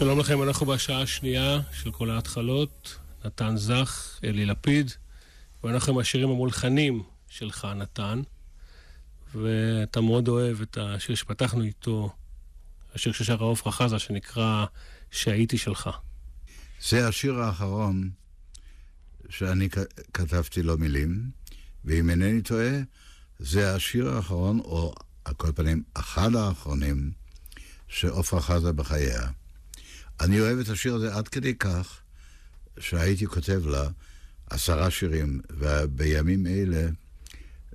שלום 0.00 0.18
לכם, 0.18 0.42
אנחנו 0.42 0.66
בשעה 0.66 1.02
השנייה 1.02 1.60
של 1.72 1.90
כל 1.90 2.10
ההתחלות, 2.10 2.98
נתן 3.24 3.56
זך, 3.56 4.18
אלי 4.24 4.46
לפיד, 4.46 4.90
ואנחנו 5.64 5.92
עם 5.92 5.98
השירים 5.98 6.30
המולחנים 6.30 7.02
שלך, 7.28 7.64
נתן, 7.76 8.22
ואתה 9.34 10.00
מאוד 10.00 10.28
אוהב 10.28 10.60
את 10.60 10.78
השיר 10.80 11.14
שפתחנו 11.14 11.62
איתו, 11.62 12.12
השיר 12.94 13.12
ששר 13.12 13.42
עופרה 13.42 13.72
חזה, 13.72 13.98
שנקרא 13.98 14.66
"שהייתי 15.10 15.58
שלך". 15.58 15.90
זה 16.88 17.08
השיר 17.08 17.34
האחרון 17.34 18.10
שאני 19.28 19.68
כתבתי 20.14 20.62
לו 20.62 20.78
מילים, 20.78 21.30
ואם 21.84 22.10
אינני 22.10 22.42
טועה, 22.42 22.78
זה 23.38 23.74
השיר 23.74 24.08
האחרון, 24.08 24.58
או 24.60 24.94
על 25.24 25.34
כל 25.34 25.52
פנים, 25.52 25.82
אחד 25.94 26.34
האחרונים, 26.34 27.10
שעופרה 27.88 28.40
חזה 28.40 28.72
בחייה. 28.72 29.39
אני 30.20 30.40
אוהב 30.40 30.58
את 30.58 30.68
השיר 30.68 30.94
הזה 30.94 31.14
עד 31.14 31.28
כדי 31.28 31.54
כך, 31.54 32.00
שהייתי 32.78 33.26
כותב 33.26 33.66
לה 33.66 33.88
עשרה 34.50 34.90
שירים, 34.90 35.40
ובימים 35.50 36.46
אלה 36.46 36.88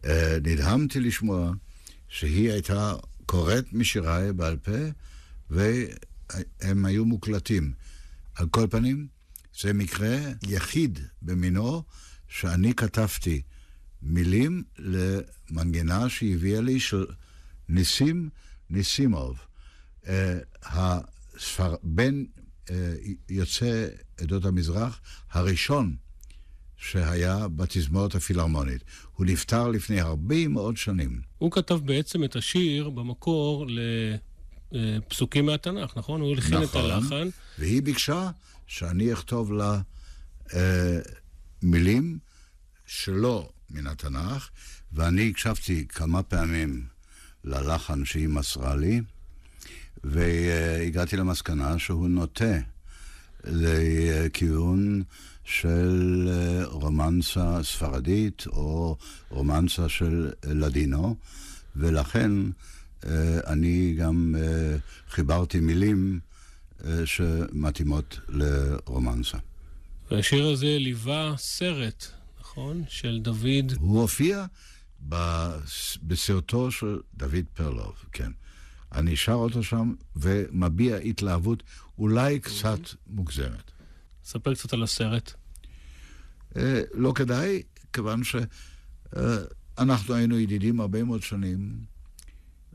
אה, 0.06 0.38
נדהמתי 0.44 1.00
לשמוע 1.00 1.52
שהיא 2.08 2.52
הייתה 2.52 2.94
קוראת 3.26 3.74
משיריי 3.74 4.34
בעל 4.34 4.58
פה, 4.58 4.72
והם 5.50 6.86
היו 6.86 7.06
מוקלטים. 7.06 7.74
על 8.36 8.48
כל 8.50 8.68
פנים, 8.70 9.08
זה 9.60 9.74
מקרה 9.74 10.18
יחיד 10.48 11.00
במינו 11.22 11.84
שאני 12.28 12.74
כתבתי 12.74 13.42
מילים 14.02 14.64
למנגינה 14.78 16.10
שהביאה 16.10 16.62
לי 16.62 16.80
של 16.80 17.06
ניסים 17.70 18.30
ניסימוב. 18.70 19.38
אה, 20.08 20.40
הספר... 21.36 21.76
בן 21.84 22.24
אה, 22.70 22.94
יוצא 23.30 23.88
עדות 24.18 24.46
המזרח 24.46 25.02
הראשון 25.32 25.96
שהיה 26.78 27.48
בתזמורת 27.48 28.16
הפילהרמונית. 28.16 28.84
הוא 29.16 29.26
נפטר 29.26 29.68
לפני 29.68 30.02
הרבה 30.02 30.48
מאוד 30.48 30.78
שנים. 30.78 31.22
הוא 31.38 31.52
כתב 31.52 31.80
בעצם 31.86 32.24
את 32.24 32.36
השיר 32.36 32.90
במקור 32.90 33.66
לפסוקים 34.72 35.46
מהתנ"ך, 35.46 35.98
נכון? 35.98 36.22
הוא 36.22 36.32
הלחין 36.32 36.64
את 36.64 36.64
נכון. 36.64 36.92
הלחן. 36.92 37.30
והיא 37.60 37.82
ביקשה 37.82 38.32
שאני 38.68 39.14
אכתוב 39.14 39.54
לה 39.54 39.82
אה, 40.54 41.00
מילים 41.62 42.20
שלא 42.88 43.50
מן 43.70 43.88
התנ"ך, 43.88 44.50
ואני 44.92 45.30
הקשבתי 45.30 45.88
כמה 45.88 46.24
פעמים 46.24 46.86
ללחן 47.44 48.06
שהיא 48.06 48.30
מסרה 48.30 48.76
לי, 48.76 49.02
והגעתי 50.06 51.18
למסקנה 51.18 51.80
שהוא 51.80 52.08
נוטה 52.08 52.58
לכיוון 53.44 55.04
של 55.44 56.30
רומנסה 56.64 57.64
ספרדית 57.64 58.48
או 58.48 58.98
רומנסה 59.30 59.90
של 59.90 60.32
לדינו, 60.44 61.16
ולכן 61.76 62.32
אה, 63.06 63.40
אני 63.48 63.96
גם 63.98 64.36
אה, 64.38 64.78
חיברתי 65.10 65.60
מילים 65.60 66.20
אה, 66.86 67.06
שמתאימות 67.06 68.20
לרומנסה. 68.30 69.38
והשיר 70.12 70.48
הזה 70.48 70.78
ליווה 70.80 71.34
סרט, 71.38 72.06
נכון? 72.40 72.84
של 72.90 73.20
דוד... 73.22 73.74
הוא 73.80 74.02
הופיע 74.02 74.46
בסרטו 76.04 76.72
של 76.72 77.00
דוד 77.18 77.46
פרלוב, 77.54 77.96
כן. 78.12 78.32
אני 78.92 79.16
שר 79.16 79.34
אותו 79.34 79.64
שם 79.64 79.94
ומביע 80.16 80.98
התלהבות 80.98 81.64
אולי 81.98 82.40
קצת 82.40 82.80
מוגזמת. 83.08 83.72
ספר 84.24 84.54
קצת 84.54 84.74
על 84.74 84.84
הסרט. 84.84 85.34
אה, 86.58 86.82
לא 86.94 87.12
כדאי, 87.16 87.64
כיוון 87.94 88.22
שאנחנו 88.24 90.14
היינו 90.14 90.40
ידידים 90.40 90.80
הרבה 90.80 91.04
מאוד 91.04 91.24
שנים, 91.24 91.76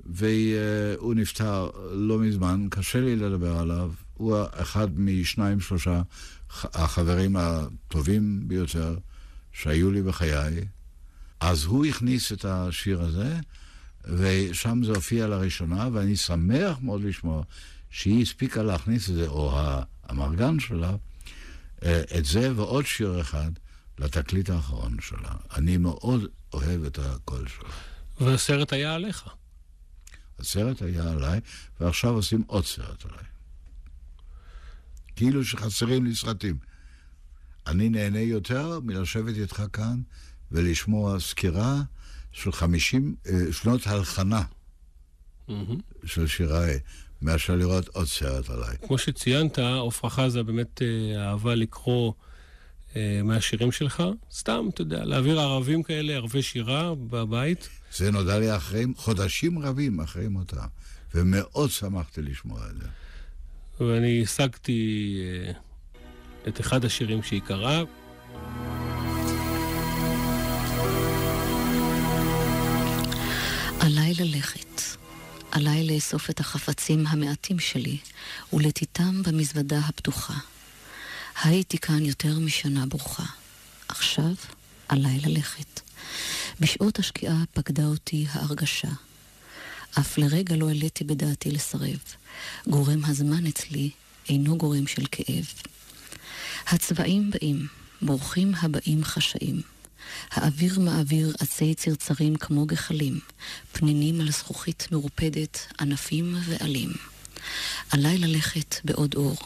והוא 0.06 1.14
נפטר 1.14 1.70
לא 1.92 2.18
מזמן, 2.18 2.66
קשה 2.70 3.00
לי 3.00 3.16
לדבר 3.16 3.58
עליו. 3.58 3.92
הוא 4.14 4.36
אחד 4.52 5.00
משניים, 5.00 5.60
שלושה 5.60 6.02
החברים 6.50 7.36
הטובים 7.36 8.48
ביותר 8.48 8.98
שהיו 9.52 9.90
לי 9.90 10.02
בחיי. 10.02 10.64
אז 11.40 11.64
הוא 11.64 11.86
הכניס 11.86 12.32
את 12.32 12.44
השיר 12.44 13.02
הזה, 13.02 13.36
ושם 14.04 14.80
זה 14.84 14.92
הופיע 14.92 15.26
לראשונה, 15.26 15.88
ואני 15.92 16.16
שמח 16.16 16.78
מאוד 16.82 17.04
לשמוע 17.04 17.42
שהיא 17.90 18.22
הספיקה 18.22 18.62
להכניס 18.62 19.10
את 19.10 19.14
זה, 19.14 19.28
או 19.28 19.60
המרגן 20.04 20.60
שלה, 20.60 20.96
אה, 21.84 22.02
את 22.18 22.24
זה 22.24 22.56
ועוד 22.56 22.86
שיר 22.86 23.20
אחד 23.20 23.50
לתקליט 23.98 24.50
האחרון 24.50 24.96
שלה. 25.00 25.32
אני 25.56 25.76
מאוד 25.76 26.24
אוהב 26.52 26.84
את 26.84 26.98
הקול 26.98 27.48
שלה. 27.48 27.70
והסרט 28.20 28.72
היה 28.72 28.94
עליך. 28.94 29.28
הסרט 30.38 30.82
היה 30.82 31.10
עליי, 31.10 31.40
ועכשיו 31.80 32.10
עושים 32.10 32.42
עוד 32.46 32.64
סרט 32.64 33.04
עליי. 33.04 33.24
כאילו 35.16 35.44
שחסרים 35.44 36.04
לי 36.04 36.14
סרטים. 36.14 36.58
אני 37.66 37.88
נהנה 37.88 38.20
יותר 38.20 38.80
מלשבת 38.80 39.34
איתך 39.36 39.62
כאן 39.72 40.00
ולשמוע 40.52 41.20
סקירה 41.20 41.82
של 42.32 42.52
50 42.52 43.14
אה, 43.26 43.32
שנות 43.52 43.86
הלחנה 43.86 44.42
mm-hmm. 45.48 45.52
של 46.04 46.26
שיריי, 46.26 46.78
מאשר 47.22 47.56
לראות 47.56 47.88
עוד 47.88 48.06
סרט 48.06 48.50
עליי. 48.50 48.76
כמו 48.86 48.98
שציינת, 48.98 49.58
עפרה 49.58 50.10
חזה 50.10 50.42
באמת 50.42 50.82
אה, 50.82 51.28
אהבה 51.28 51.54
לקרוא 51.54 52.12
אה, 52.96 53.20
מהשירים 53.24 53.72
שלך, 53.72 54.02
סתם, 54.32 54.68
אתה 54.74 54.82
יודע, 54.82 55.04
להעביר 55.04 55.40
ערבים 55.40 55.82
כאלה, 55.82 56.12
ערבי 56.12 56.42
שירה 56.42 56.94
בבית. 56.94 57.68
זה 57.92 58.10
נודע 58.10 58.38
לי 58.38 58.56
אחרי 58.56 58.84
חודשים 58.96 59.58
רבים 59.58 60.00
אחרי 60.00 60.28
מותה, 60.28 60.64
ומאוד 61.14 61.70
שמחתי 61.70 62.22
לשמוע 62.22 62.60
את 62.70 62.76
זה. 62.76 62.88
ואני 63.84 64.22
השגתי 64.22 65.20
אה, 65.46 65.52
את 66.48 66.60
אחד 66.60 66.84
השירים 66.84 67.22
שהיא 67.22 67.40
קראה. 67.40 67.82
ללכת, 74.20 74.80
עליי 75.50 75.86
לאסוף 75.86 76.30
את 76.30 76.40
החפצים 76.40 77.06
המעטים 77.06 77.58
שלי 77.58 77.98
ולתיתם 78.52 79.22
במזוודה 79.22 79.78
הפתוחה. 79.78 80.34
הייתי 81.42 81.78
כאן 81.78 82.04
יותר 82.04 82.38
משנה 82.38 82.86
ברוכה. 82.86 83.24
עכשיו 83.88 84.32
עליי 84.88 85.20
ללכת. 85.20 85.80
בשעות 86.60 86.98
השקיעה 86.98 87.44
פקדה 87.52 87.86
אותי 87.86 88.26
ההרגשה. 88.30 88.88
אף 89.98 90.18
לרגע 90.18 90.56
לא 90.56 90.68
העליתי 90.68 91.04
בדעתי 91.04 91.50
לסרב. 91.50 91.98
גורם 92.66 93.04
הזמן 93.04 93.46
אצלי 93.46 93.90
אינו 94.28 94.58
גורם 94.58 94.86
של 94.86 95.02
כאב. 95.12 95.52
הצבעים 96.66 97.30
באים, 97.30 97.66
בורחים 98.02 98.52
הבאים 98.62 99.04
חשאים. 99.04 99.62
האוויר 100.30 100.80
מעביר 100.80 101.34
עצי 101.40 101.74
צרצרים 101.74 102.36
כמו 102.36 102.66
גחלים, 102.66 103.20
פנינים 103.72 104.20
על 104.20 104.30
זכוכית 104.30 104.88
מרופדת, 104.92 105.66
ענפים 105.80 106.36
ועלים. 106.46 106.92
עליי 107.90 108.18
ללכת 108.18 108.74
בעוד 108.84 109.14
אור, 109.14 109.36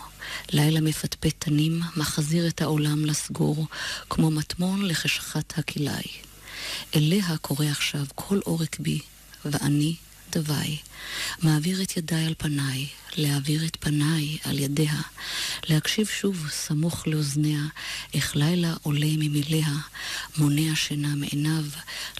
לילה 0.52 0.80
מפטפט 0.80 1.34
תנים, 1.38 1.80
מחזיר 1.96 2.48
את 2.48 2.62
העולם 2.62 3.04
לסגור, 3.04 3.66
כמו 4.10 4.30
מטמון 4.30 4.86
לחשכת 4.86 5.58
הכלאי. 5.58 6.04
אליה 6.96 7.36
קורא 7.40 7.66
עכשיו 7.66 8.04
כל 8.14 8.40
עורק 8.44 8.80
בי, 8.80 9.00
ואני 9.44 9.96
דווי. 10.34 10.78
מעביר 11.42 11.82
את 11.82 11.96
ידיי 11.96 12.26
על 12.26 12.34
פניי, 12.38 12.86
להעביר 13.16 13.66
את 13.66 13.76
פניי 13.80 14.38
על 14.44 14.58
ידיה, 14.58 15.00
להקשיב 15.68 16.06
שוב 16.06 16.48
סמוך 16.50 17.06
לאוזניה, 17.06 17.62
איך 18.14 18.36
לילה 18.36 18.74
עולה 18.82 19.06
ממיליה, 19.18 19.74
מונע 20.38 20.74
שינה 20.74 21.14
מעיניו, 21.14 21.64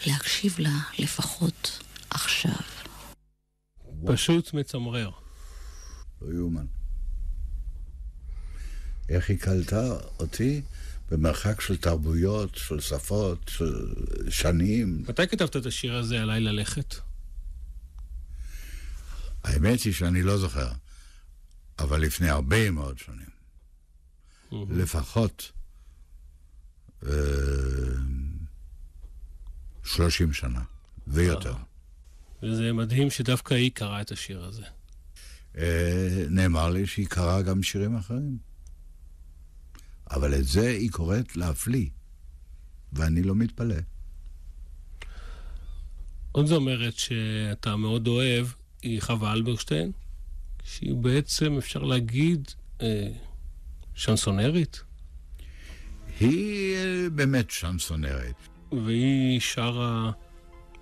להקשיב 0.06 0.54
לה 0.58 0.78
לפחות 0.98 1.78
עכשיו. 2.10 2.60
פשוט 4.06 4.54
מצמרר. 4.54 5.10
לא 6.22 6.34
יאומן. 6.34 6.66
איך 9.08 9.30
היא 9.30 9.38
קלטה 9.38 9.96
אותי 10.20 10.62
במרחק 11.10 11.60
של 11.60 11.76
תרבויות, 11.76 12.54
של 12.54 12.80
שפות, 12.80 13.38
של 13.48 13.94
שנים. 14.30 15.04
מתי 15.08 15.26
כתבת 15.26 15.56
את 15.56 15.66
השיר 15.66 15.96
הזה, 15.96 16.22
עליי 16.22 16.40
ללכת? 16.40 16.94
האמת 19.44 19.80
היא 19.80 19.92
שאני 19.92 20.22
לא 20.22 20.38
זוכר, 20.38 20.72
אבל 21.78 22.00
לפני 22.00 22.28
הרבה 22.28 22.70
מאוד 22.70 22.98
שנים. 22.98 23.34
לפחות 24.52 25.52
אה, 27.06 27.10
שלושים 29.84 30.32
שנה, 30.32 30.62
ויותר. 31.06 31.54
וזה 32.42 32.72
מדהים 32.72 33.10
שדווקא 33.10 33.54
היא 33.54 33.70
קראה 33.74 34.00
את 34.00 34.12
השיר 34.12 34.44
הזה. 34.44 34.64
אה, 35.58 36.24
נאמר 36.30 36.70
לי 36.70 36.86
שהיא 36.86 37.06
קראה 37.06 37.42
גם 37.42 37.62
שירים 37.62 37.96
אחרים. 37.96 38.38
אבל 40.10 40.34
את 40.34 40.44
זה 40.44 40.68
היא 40.68 40.90
קוראת 40.90 41.36
להפליא, 41.36 41.88
ואני 42.92 43.22
לא 43.22 43.34
מתפלא. 43.34 43.76
עוד 46.32 46.46
זו 46.46 46.56
אומרת 46.56 46.94
שאתה 46.98 47.76
מאוד 47.76 48.06
אוהב 48.06 48.46
היא 48.84 49.00
חווה 49.00 49.32
אלברשטיין, 49.32 49.92
שהיא 50.64 50.94
בעצם, 50.94 51.56
אפשר 51.58 51.82
להגיד, 51.82 52.50
אה, 52.82 53.08
שנסונרית. 53.94 54.82
היא 56.20 56.74
אה, 56.74 57.10
באמת 57.10 57.50
שנסונרית. 57.50 58.36
והיא 58.84 59.40
שרה 59.40 60.10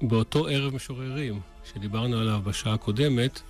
באותו 0.02 0.46
ערב 0.48 0.74
משוררים, 0.74 1.40
שדיברנו 1.72 2.18
עליו 2.18 2.40
בשעה 2.44 2.74
הקודמת, 2.74 3.40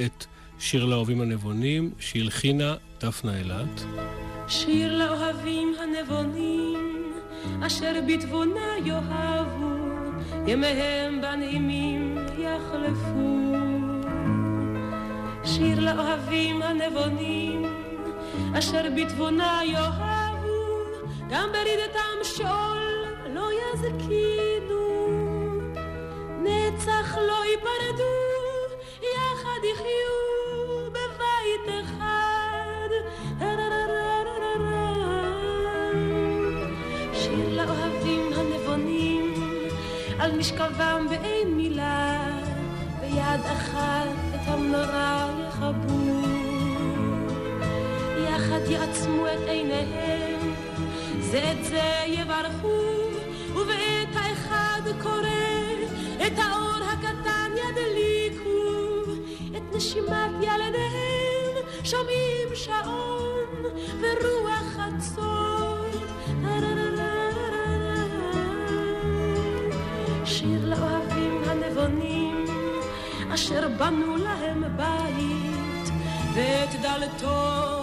את 0.00 0.26
שיר 0.58 0.84
לאוהבים 0.84 1.20
הנבונים, 1.20 1.90
שהלחינה 1.98 2.74
דפנה 3.00 3.38
אילת. 3.38 3.84
שיר 4.48 4.96
לאוהבים 4.96 5.74
הנבונים, 5.82 7.12
אשר 7.66 8.00
בתבונה 8.08 8.78
יאהבו, 8.84 9.72
ימיהם 10.46 11.20
בנעימים 11.20 12.18
יחלפו. 12.38 13.51
שיר 15.44 15.80
לאוהבים 15.80 16.62
הנבונים, 16.62 17.64
אשר 18.58 18.82
בתבונה 18.96 19.60
יאהבו, 19.64 20.62
גם 21.30 21.48
ברידתם 21.52 22.18
שאול 22.22 23.06
לא 23.34 23.48
יזקינו, 23.52 25.08
נצח 26.42 27.16
לא 27.16 27.44
ייפרדו, 27.50 28.14
יחד 29.02 29.64
יחיו 29.72 30.90
בבית 30.90 31.84
אחד. 31.84 32.12
שיר 37.12 37.48
לאוהבים 37.48 38.32
הנבונים, 38.36 39.34
על 40.18 40.38
משכבם 40.38 41.06
באין 41.10 41.56
מילה, 41.56 42.28
ביד 43.00 43.40
אחת 43.52 44.08
את 44.34 44.48
המנורה 44.48 45.21
יעצמו 48.72 49.26
את 49.26 49.48
עיניהם, 49.48 50.54
זה 51.20 51.52
את 51.52 51.64
זה 51.64 51.82
יברכו, 52.06 52.80
ובעת 53.50 54.14
האחד 54.14 54.80
קורא, 55.02 55.28
את 56.26 56.38
האור 56.38 56.84
הקטן 56.92 57.50
ידליקו, 57.56 59.12
את 59.56 59.76
נשימת 59.76 60.30
ילדיהם 60.40 61.54
שומעים 61.84 62.48
שעון 62.54 63.64
ורוח 64.00 64.64
חצור. 64.76 65.52
שיר 70.24 70.66
לאוהבים 70.66 71.42
הנבונים, 71.46 72.44
אשר 73.34 73.68
בנו 73.78 74.16
להם 74.16 74.64
בית, 74.76 75.92
ואת 76.34 76.80
דלתו 76.80 77.81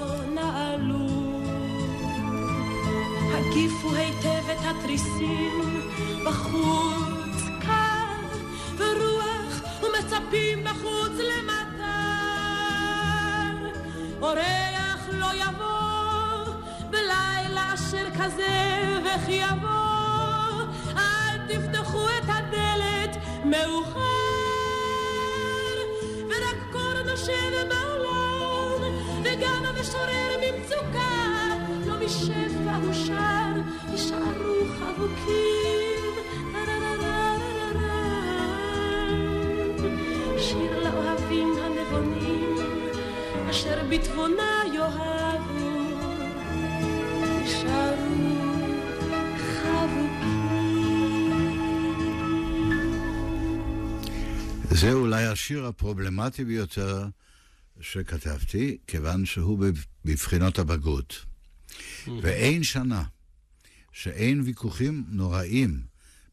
הגיפו 3.50 3.94
היטב 3.96 4.50
את 4.52 4.58
התריסים, 4.66 5.62
בחוץ 6.26 7.44
קר 7.62 8.38
ורוח, 8.78 9.62
ומצפים 9.82 10.64
בחוץ 10.64 11.12
למטר. 11.18 11.86
אורח 14.22 15.10
לא 15.12 15.28
יבוא 15.34 16.54
בלילה 16.90 17.74
אשר 17.74 18.08
כזה, 18.20 19.00
וכי 19.06 19.32
יבוא, 19.32 20.64
אל 20.98 21.38
תפתחו 21.48 22.08
את 22.10 22.26
הדלת 22.28 23.18
מאוחר, 23.46 24.00
ורק 26.28 26.58
קור 26.72 27.04
נושב 27.06 27.52
בעולם, 27.70 28.94
וגם 29.24 29.66
המשורר 29.66 30.19
יישארו 35.18 36.24
חבוקים. 36.42 37.10
שיר 40.40 40.80
לאוהבים 40.84 41.48
הנבונים, 41.62 42.56
אשר 43.50 43.84
בתבונה 43.90 44.62
יאהבו, 44.74 45.70
יישארו 47.42 48.40
זה 54.72 54.94
אולי 54.94 55.26
השיר 55.26 55.66
הפרובלמטי 55.66 56.46
ביותר 56.46 57.08
שכתבתי, 57.82 58.78
כיוון 58.88 59.26
שהוא 59.26 59.66
בבחינות 60.06 60.60
הבגרות. 60.60 61.26
ואין 62.22 62.64
שנה 62.64 63.04
שאין 63.92 64.42
ויכוחים 64.42 65.04
נוראים 65.10 65.82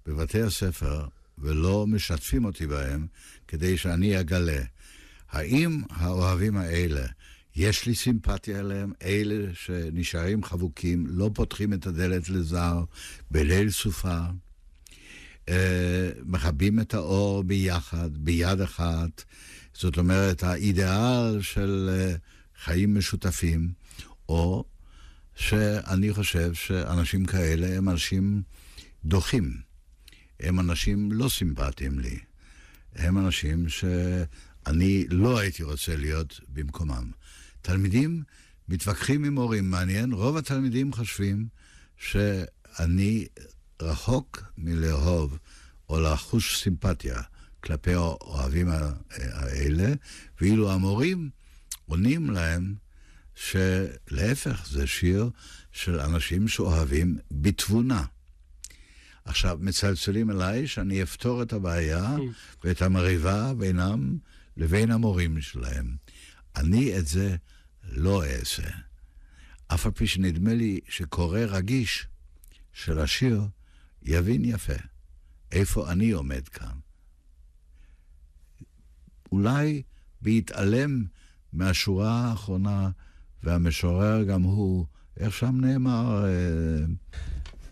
בבתי 0.07 0.43
הספר 0.43 1.07
ולא 1.39 1.87
משתפים 1.87 2.45
אותי 2.45 2.67
בהם 2.67 3.07
כדי 3.49 3.79
שאני 3.79 4.21
אגלה. 4.21 4.63
האם 5.31 5.83
האוהבים 5.91 6.57
האלה, 6.57 7.07
יש 7.57 7.87
לי 7.87 7.95
סימפתיה 7.95 8.61
אליהם, 8.61 8.93
אלה 9.03 9.55
שנשארים 9.55 10.45
חבוקים, 10.45 11.07
לא 11.09 11.31
פותחים 11.35 11.73
את 11.73 11.87
הדלת 11.87 12.29
לזר 12.29 12.85
בליל 13.31 13.71
סופה, 13.71 14.21
אה, 15.49 16.11
מכבים 16.25 16.81
את 16.81 16.95
האור 16.95 17.43
ביחד, 17.43 18.17
ביד 18.17 18.61
אחת, 18.61 19.25
זאת 19.75 19.99
אומרת, 19.99 20.43
האידיאל 20.43 21.43
של 21.43 21.91
אה, 21.93 22.17
חיים 22.65 22.99
משותפים, 22.99 23.69
או 24.29 24.65
שאני 25.37 26.13
חושב 26.13 26.55
שאנשים 26.55 27.27
כאלה 27.27 27.77
הם 27.77 27.89
אנשים 27.89 28.43
דוחים, 29.05 29.61
הם 30.41 30.61
אנשים 30.61 31.13
לא 31.13 31.29
סימפטיים 31.29 31.99
לי, 31.99 32.19
הם 32.95 33.19
אנשים 33.19 33.69
שאני 33.69 35.05
לא 35.09 35.39
הייתי 35.39 35.63
רוצה 35.63 35.97
להיות 35.97 36.41
במקומם. 36.49 37.11
תלמידים 37.63 38.23
מתווכחים 38.69 39.25
עם 39.25 39.39
הורים, 39.39 39.71
מעניין, 39.71 40.13
רוב 40.13 40.37
התלמידים 40.37 40.93
חושבים 40.93 41.49
שאני 41.97 43.27
רחוק 43.83 44.43
מלאהוב 44.59 45.39
או 45.89 46.01
לחוש 46.01 46.63
סימפתיה 46.63 47.23
כלפי 47.61 47.95
האוהבים 47.95 48.69
האלה, 49.11 49.95
ואילו 50.41 50.73
המורים 50.73 51.31
עונים 51.87 52.31
להם 52.31 52.75
שלהפך, 53.37 54.67
זה 54.71 54.87
שיר 54.87 55.31
של 55.73 56.01
אנשים 56.01 56.49
שאוהבים 56.49 57.19
בתבונה. 57.31 58.05
עכשיו, 59.25 59.59
מצלצלים 59.61 60.31
אליי 60.31 60.67
שאני 60.67 61.03
אפתור 61.03 61.43
את 61.43 61.53
הבעיה 61.53 62.17
ואת 62.65 62.83
המריבה 62.83 63.55
בינם 63.55 64.19
לבין 64.57 64.91
המורים 64.91 65.41
שלהם. 65.41 65.97
אני 66.57 66.99
את 66.99 67.07
זה 67.07 67.37
לא 67.85 68.25
אעשה. 68.25 68.69
אף 69.69 69.87
על 69.87 69.93
פי 69.93 70.07
שנדמה 70.07 70.55
לי 70.55 70.81
שקורא 70.89 71.41
רגיש 71.41 72.07
של 72.73 72.99
השיר 72.99 73.43
יבין 74.03 74.45
יפה 74.45 74.73
איפה 75.53 75.93
אני 75.93 76.11
עומד 76.11 76.49
כאן. 76.49 76.79
אולי 79.33 79.83
בהתעלם 80.23 81.05
מהשורה 81.53 82.11
האחרונה, 82.11 82.91
והמשורר 83.47 84.23
גם 84.23 84.43
הוא, 84.43 84.87
איך 85.21 85.35
שם 85.35 85.61
נאמר? 85.61 86.25
אה, 86.25 86.31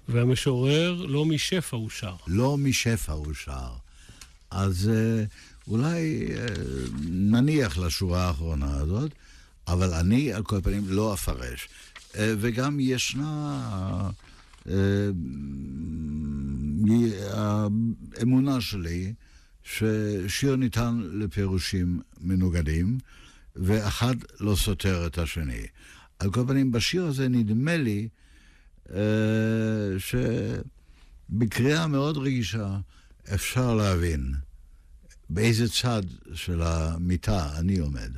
והמשורר 0.08 1.06
לא 1.08 1.24
משפע 1.24 1.76
הוא 1.76 1.90
שר. 1.90 2.16
לא 2.26 2.58
משפע 2.58 3.12
הוא 3.12 3.34
שר. 3.34 3.72
אז 4.50 4.90
אה, 4.94 5.24
אולי 5.68 6.28
אה, 6.36 6.46
נניח 7.10 7.78
לשורה 7.78 8.24
האחרונה 8.24 8.76
הזאת, 8.76 9.12
אבל 9.68 9.94
אני 9.94 10.32
על 10.32 10.42
כל 10.42 10.60
פנים 10.60 10.82
לא 10.86 11.14
אפרש. 11.14 11.68
וגם 12.16 12.80
ישנה... 12.80 14.10
האמונה 17.32 18.60
שלי 18.60 19.12
ששיר 19.62 20.56
ניתן 20.56 21.00
לפירושים 21.12 22.00
מנוגדים, 22.20 22.98
ואחד 23.56 24.14
לא 24.40 24.56
סותר 24.56 25.06
את 25.06 25.18
השני. 25.18 25.66
על 26.18 26.30
כל 26.30 26.44
פנים, 26.46 26.72
בשיר 26.72 27.04
הזה 27.04 27.28
נדמה 27.28 27.76
לי 27.76 28.08
אה, 28.92 28.98
שבקריאה 31.28 31.86
מאוד 31.86 32.16
רגישה 32.18 32.78
אפשר 33.34 33.74
להבין 33.74 34.34
באיזה 35.30 35.68
צד 35.68 36.02
של 36.34 36.62
המיטה 36.62 37.58
אני 37.58 37.78
עומד. 37.78 38.12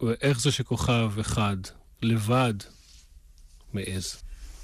ואיך 0.00 0.40
זה 0.40 0.52
שכוכב 0.52 1.10
אחד 1.20 1.56
לבד 2.02 2.54
מעז? 3.72 4.16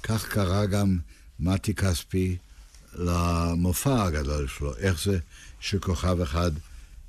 כך 0.03 0.29
קרה 0.29 0.65
גם 0.65 0.99
מתי 1.39 1.73
כספי 1.73 2.37
למופע 2.93 4.03
הגדול 4.03 4.47
שלו. 4.47 4.77
איך 4.77 5.03
זה 5.03 5.19
שכוכב 5.59 6.21
אחד 6.21 6.51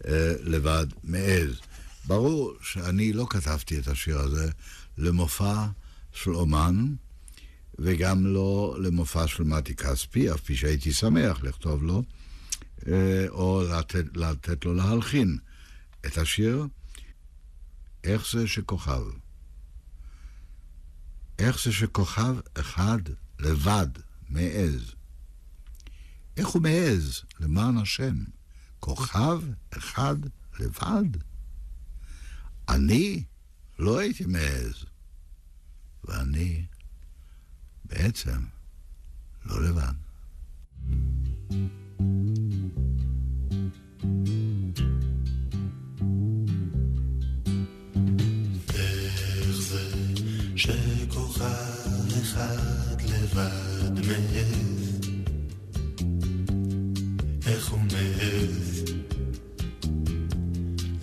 אה, 0.06 0.32
לבד 0.40 0.86
מעז. 1.04 1.60
ברור 2.06 2.54
שאני 2.60 3.12
לא 3.12 3.26
כתבתי 3.30 3.78
את 3.78 3.88
השיר 3.88 4.18
הזה 4.18 4.50
למופע 4.98 5.66
של 6.12 6.34
אומן, 6.34 6.94
וגם 7.78 8.26
לא 8.26 8.76
למופע 8.80 9.26
של 9.26 9.42
מתי 9.42 9.74
כספי, 9.74 10.32
אף 10.32 10.40
פי 10.40 10.56
שהייתי 10.56 10.92
שמח 10.92 11.42
לכתוב 11.42 11.82
לו, 11.82 12.02
אה, 12.86 13.26
או 13.28 13.62
לתת, 13.62 14.04
לתת 14.14 14.64
לו 14.64 14.74
להלחין 14.74 15.38
את 16.06 16.18
השיר 16.18 16.66
איך 18.04 18.30
זה 18.32 18.46
שכוכב. 18.46 19.02
איך 21.38 21.64
זה 21.64 21.72
שכוכב 21.72 22.34
אחד 22.54 22.98
לבד 23.40 23.88
מעז. 24.28 24.94
איך 26.36 26.48
הוא 26.48 26.62
מעז, 26.62 27.22
למען 27.40 27.76
השם? 27.76 28.14
כוכב 28.80 29.40
אחד 29.70 30.16
לבד? 30.60 31.16
אני 32.68 33.22
לא 33.78 33.98
הייתי 33.98 34.24
מעז, 34.26 34.84
ואני 36.04 36.64
בעצם 37.84 38.40
לא 39.44 39.62
לבד. 39.62 39.92
איך 48.74 49.56
זה 49.56 49.92
לבד 53.04 54.06
מעז? 54.06 55.00
איך 57.46 57.68
הוא 57.68 57.80
מעז? 57.80 58.73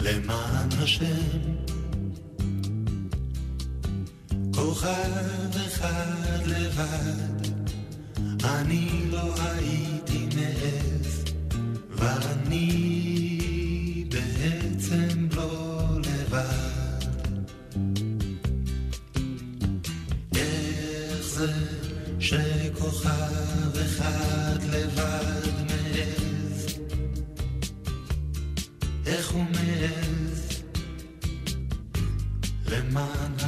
למען 0.03 0.70
השם 0.84 1.39
כוכב 4.53 5.58
אחד 5.67 6.46
לבד 6.46 7.51
אני 8.43 8.89
לא 9.12 9.36
הייתי 9.38 10.27
מעז, 10.36 11.24
ואני 11.89 12.67
בעצם 14.10 15.27
לא 15.36 15.88
לבד. 15.98 17.05
איך 20.36 21.25
זה 21.36 21.53
שכוכב 22.20 23.77
אחד 23.86 24.30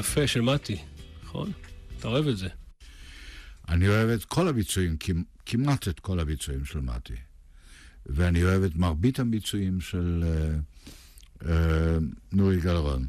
איזה 0.00 0.10
ביצוע 0.10 0.24
יפה 0.24 0.26
של 0.26 0.40
מתי, 0.40 0.76
נכון? 1.24 1.52
אתה 1.98 2.08
אוהב 2.08 2.26
את 2.28 2.36
זה. 2.36 2.48
אני 3.68 3.88
אוהב 3.88 4.08
את 4.08 4.24
כל 4.24 4.48
הביצועים, 4.48 4.96
כמ- 4.96 5.22
כמעט 5.46 5.88
את 5.88 6.00
כל 6.00 6.20
הביצועים 6.20 6.64
של 6.64 6.80
מתי. 6.80 7.14
ואני 8.06 8.44
אוהב 8.44 8.62
את 8.62 8.76
מרבית 8.76 9.20
הביצועים 9.20 9.80
של 9.80 10.24
אה, 10.26 10.58
אה, 11.50 11.98
נורי 12.32 12.60
גלרון. 12.60 13.06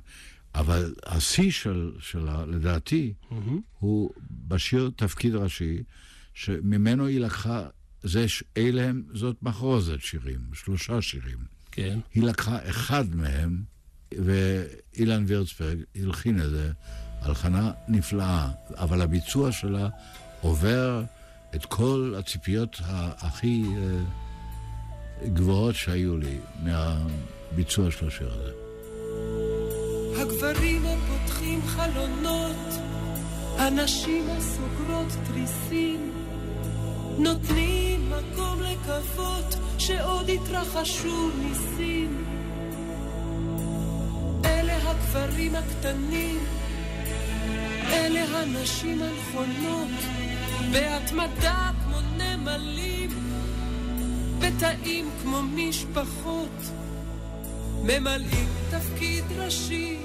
אבל 0.56 0.93
השיא 1.06 1.51
של, 1.51 1.91
של 1.99 2.27
ה- 2.27 2.45
לדעתי, 2.45 3.13
הוא 3.80 4.12
בשיר 4.47 4.91
תפקיד 4.95 5.36
ראשי, 5.36 5.84
שממנו 6.34 7.06
היא 7.06 7.19
לקחה, 7.19 7.67
זה, 8.04 8.27
ש- 8.27 8.43
אלה 8.58 8.89
הם, 8.89 9.04
זאת 9.13 9.43
מחרוזת 9.43 10.01
שירים, 10.01 10.39
שלושה 10.54 11.01
שירים. 11.01 11.38
כן. 11.71 11.99
היא 12.13 12.23
לקחה 12.23 12.69
אחד 12.69 13.15
מהם, 13.15 13.63
ואילן 14.17 15.24
וירצברג 15.28 15.78
הלחין 15.95 16.41
את 16.41 16.50
זה, 16.50 16.71
הלחנה 17.21 17.71
נפלאה, 17.88 18.50
אבל 18.78 19.02
הביצוע 19.02 19.52
שלה 19.52 19.89
עובר 20.41 21.04
את 21.56 21.65
כל 21.65 22.13
הציפיות 22.19 22.82
הכי 23.21 23.63
אה, 23.78 25.28
גבוהות 25.28 25.76
שהיו 25.76 26.17
לי 26.17 26.38
מהביצוע 26.63 27.91
של 27.91 28.08
השיר 28.08 28.34
הזה. 28.34 28.52
הגברים 30.21 30.84
הפותחים 30.86 31.62
חלונות, 31.62 32.74
הנשים 33.58 34.26
הסוגרות 34.30 35.08
תריסים, 35.28 36.12
נותנים 37.17 38.10
מקום 38.10 38.60
לקוות 38.62 39.56
שעוד 39.78 40.30
יתרחשו 40.30 41.32
ניסים. 41.39 42.31
הגברים 44.91 45.56
הקטנים, 45.56 46.39
אלה 47.93 48.39
הנשים 48.39 49.01
הנכונות, 49.01 49.89
בהתמדה 50.71 51.71
כמו 51.84 51.97
נמלים, 52.17 53.10
בתאים 54.39 55.10
כמו 55.21 55.41
משפחות. 55.41 56.62
ממלאים 57.84 58.47
תפקיד 58.69 59.23
ראשי 59.38 59.97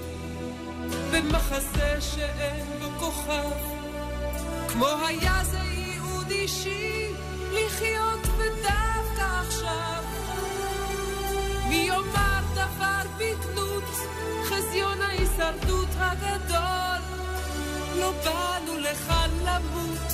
במחזה 1.12 2.00
שאין 2.00 2.66
בו 2.80 2.98
כוכב. 2.98 3.50
כמו 4.68 4.86
היה 5.08 5.40
זה 5.44 5.58
ייעוד 5.58 6.30
אישי 6.30 7.06
לחיות 7.52 8.26
ודווקא 8.36 9.40
עכשיו. 9.46 10.02
מי 11.68 11.76
יאמר 11.76 12.40
דבר 12.54 13.02
בגנות 13.18 13.55
חזיון 14.56 15.02
ההישרדות 15.02 15.88
הגדול. 15.98 17.02
לא 17.96 18.12
באנו 18.24 18.78
לכאן 18.78 19.30
למות 19.44 20.12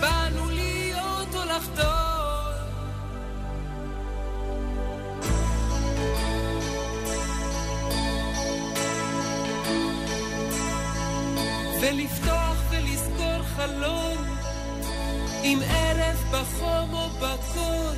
באנו 0.00 0.50
להיות 0.50 1.34
או 1.34 1.44
לחדול. 1.44 1.92
ולפתוח 11.80 12.56
ולסגור 12.70 13.42
חלון 13.56 14.16
עם 15.42 15.58
ערב 15.62 16.16
בחום 16.30 16.94
או 16.94 17.08
בקור 17.08 17.92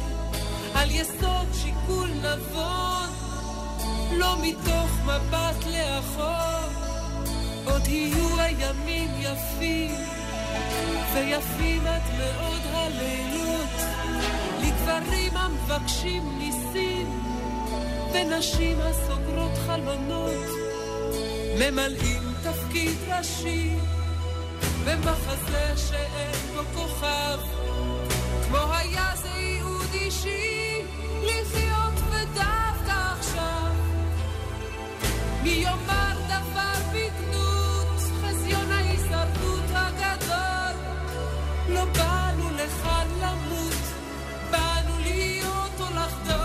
על 0.74 0.90
יסוד 0.90 1.48
שיקול 1.52 2.08
נבון 2.08 3.13
לא 4.18 4.36
מתוך 4.42 4.90
מבט 5.04 5.64
לאחור, 5.66 6.84
עוד 7.64 7.86
יהיו 7.86 8.40
הימים 8.40 9.10
יפים, 9.18 9.94
ויפים 11.14 11.86
עד 11.86 12.02
מאוד 12.18 12.60
הלילות, 12.72 13.80
לגברים 14.62 15.36
המבקשים 15.36 16.38
ניסים, 16.38 17.22
ונשים 18.12 18.78
הסוגרות 18.80 19.58
חלונות, 19.66 20.48
ממלאים 21.58 22.22
תפקיד 22.42 22.96
ראשי, 23.08 23.70
במחזה 24.84 25.72
שאין 25.76 26.54
בו 26.54 26.62
כוכב, 26.74 27.38
כמו 28.48 28.58
היה 28.72 29.10
זה 29.22 29.28
ייעוד 29.28 29.94
אישי. 29.94 30.63
מי 35.44 35.50
יאמר 35.50 36.16
דבר 36.26 36.74
בגנות 36.92 38.00
חזיון 38.22 38.72
ההישרדות 38.72 39.64
הגדול? 39.74 40.76
לא 41.68 41.84
באנו 41.84 42.50
לכאן 42.50 43.06
למות, 43.20 43.82
באנו 44.50 44.98
להיות 44.98 45.80
או 45.80 45.84
לחדול. 45.84 46.43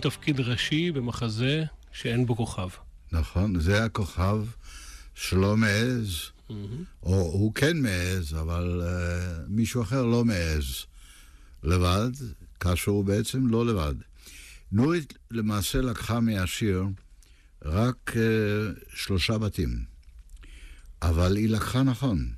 תפקיד 0.00 0.40
ראשי 0.40 0.92
במחזה 0.92 1.64
שאין 1.92 2.26
בו 2.26 2.36
כוכב. 2.36 2.68
נכון, 3.12 3.60
זה 3.60 3.84
הכוכב 3.84 4.44
שלא 5.14 5.56
מעז, 5.56 6.30
או 7.02 7.14
הוא 7.20 7.54
כן 7.54 7.76
מעז, 7.76 8.34
אבל 8.34 8.82
uh, 8.82 9.48
מישהו 9.48 9.82
אחר 9.82 10.06
לא 10.06 10.24
מעז 10.24 10.86
לבד, 11.62 12.10
כאשר 12.60 12.90
הוא 12.90 13.04
בעצם 13.04 13.46
לא 13.46 13.66
לבד. 13.66 13.94
נורית 14.72 15.14
למעשה 15.30 15.80
לקחה 15.80 16.20
מהשיר 16.20 16.84
רק 17.64 18.12
uh, 18.14 18.96
שלושה 18.96 19.38
בתים, 19.38 19.84
אבל 21.02 21.36
היא 21.36 21.48
לקחה 21.48 21.82
נכון. 21.82 22.32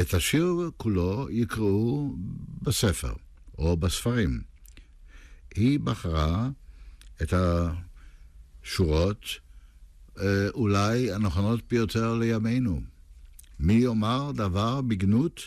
את 0.00 0.14
השיר 0.14 0.70
כולו 0.76 1.26
יקראו 1.30 2.14
בספר, 2.62 3.12
או 3.58 3.76
בספרים. 3.76 4.55
היא 5.56 5.80
בחרה 5.80 6.48
את 7.22 7.34
השורות 8.62 9.24
אה, 10.18 10.48
אולי 10.54 11.12
הנכונות 11.12 11.60
ביותר 11.68 12.14
לימינו. 12.14 12.80
מי 13.60 13.72
יאמר 13.72 14.32
דבר 14.32 14.80
בגנות 14.80 15.40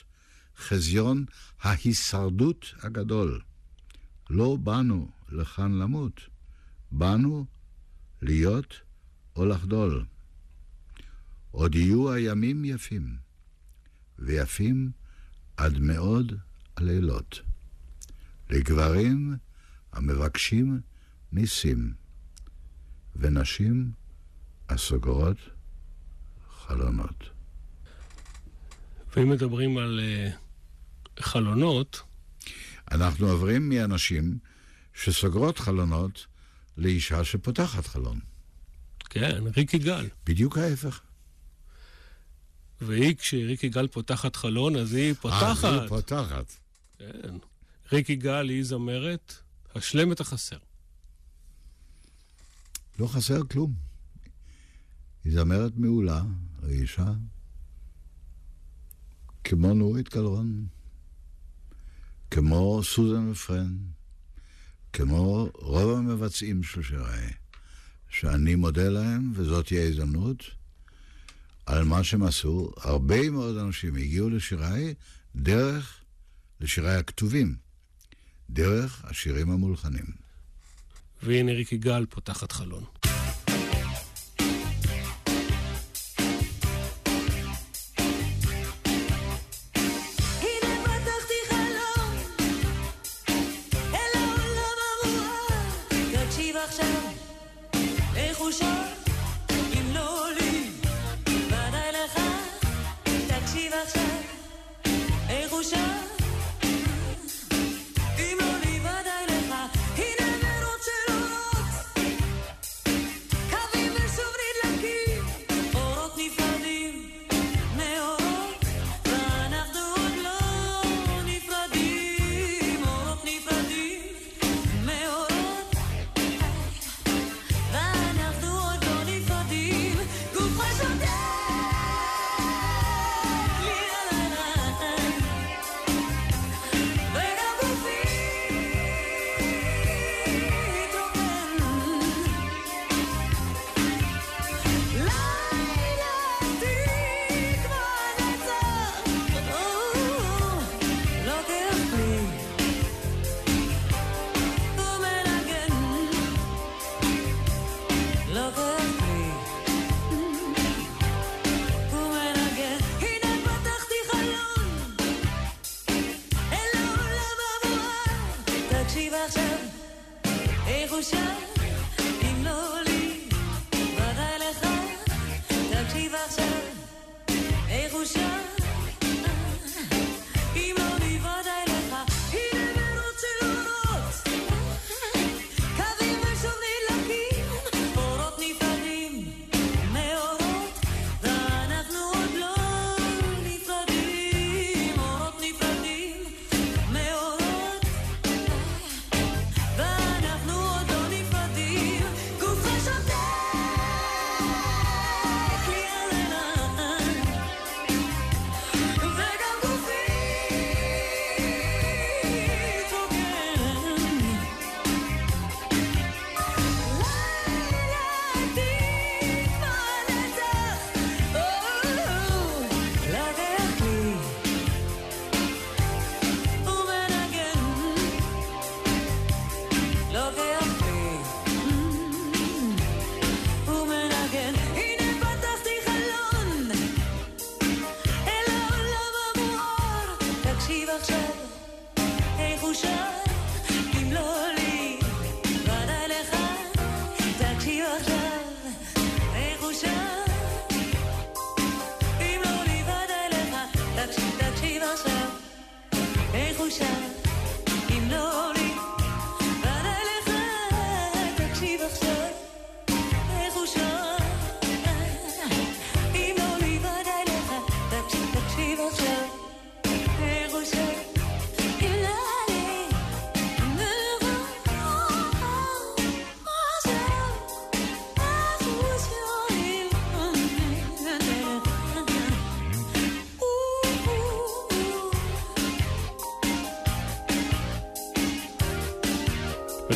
חזיון 0.58 1.26
ההישרדות 1.62 2.74
הגדול. 2.82 3.42
לא 4.30 4.58
באנו 4.64 5.10
לכאן 5.30 5.72
למות, 5.72 6.22
באנו 6.92 7.46
להיות 8.22 8.74
או 9.36 9.46
לחדול. 9.46 10.06
עוד 11.52 11.76
יהיו 11.76 12.12
הימים 12.12 12.66
יפים, 12.66 13.18
ויפים 14.20 14.92
עד 15.58 15.80
מאוד 15.80 16.34
הלילות. 16.78 17.40
לגברים 18.50 19.38
המבקשים 19.94 20.82
ניסים, 21.32 21.94
ונשים 23.16 23.92
הסוגרות 24.70 25.38
חלונות. 26.50 27.24
ואם 29.16 29.30
מדברים 29.30 29.78
על 29.78 30.00
uh, 30.00 31.22
חלונות, 31.24 32.02
אנחנו 32.92 33.30
עוברים 33.30 33.70
מאנשים 33.70 34.38
שסוגרות 34.94 35.60
חלונות 35.60 36.28
לאישה 36.78 37.24
שפותחת 37.24 37.88
חלון. 37.88 38.20
כן, 39.10 39.44
ריקי 39.58 39.78
גל. 39.78 40.08
בדיוק 40.26 40.58
ההפך. 40.58 41.02
והיא, 42.82 43.16
כשריקי 43.16 43.70
גל 43.70 43.88
פותחת 43.88 44.36
חלון, 44.36 44.76
אז 44.76 44.94
היא 44.94 45.10
אה, 45.10 45.16
פותחת. 45.16 45.82
היא 45.82 45.88
פותחת. 45.90 46.54
כן. 46.98 47.36
ריקי 47.92 48.16
גל 48.16 48.50
היא 48.50 48.64
זמרת, 48.64 49.34
השלם 49.76 50.12
את 50.12 50.20
החסר. 50.20 50.58
לא 53.00 53.08
חסר 53.08 53.48
כלום. 53.52 53.74
היא 55.24 55.34
זמרת 55.34 55.72
מעולה, 55.78 56.24
רגישה, 56.62 57.14
כמו 59.44 59.74
נורית 59.74 60.14
גלרון, 60.14 60.68
כמו 62.32 62.82
סוזן 62.84 63.30
ופרן, 63.30 63.78
כמו 64.94 65.50
רוב 65.54 65.98
המבצעים 65.98 66.64
של 66.64 66.84
שיריי, 66.84 67.34
שאני 68.10 68.56
מודה 68.56 68.90
להם, 68.90 69.32
וזאת 69.36 69.66
תהיה 69.66 69.88
הזדמנות, 69.88 70.44
על 71.66 71.84
מה 71.84 72.04
שהם 72.04 72.24
עשו. 72.24 72.72
הרבה 72.78 73.30
מאוד 73.30 73.58
אנשים 73.58 73.96
הגיעו 73.96 74.30
לשיריי 74.30 74.94
דרך, 75.36 76.02
לשיריי 76.62 76.96
הכתובים, 76.96 77.56
דרך 78.50 79.06
השירים 79.06 79.52
המולחנים. 79.52 80.06
והנה 81.24 81.52
ריקי 81.52 81.78
גל 81.78 82.06
פותחת 82.10 82.52
חלון. 82.52 82.84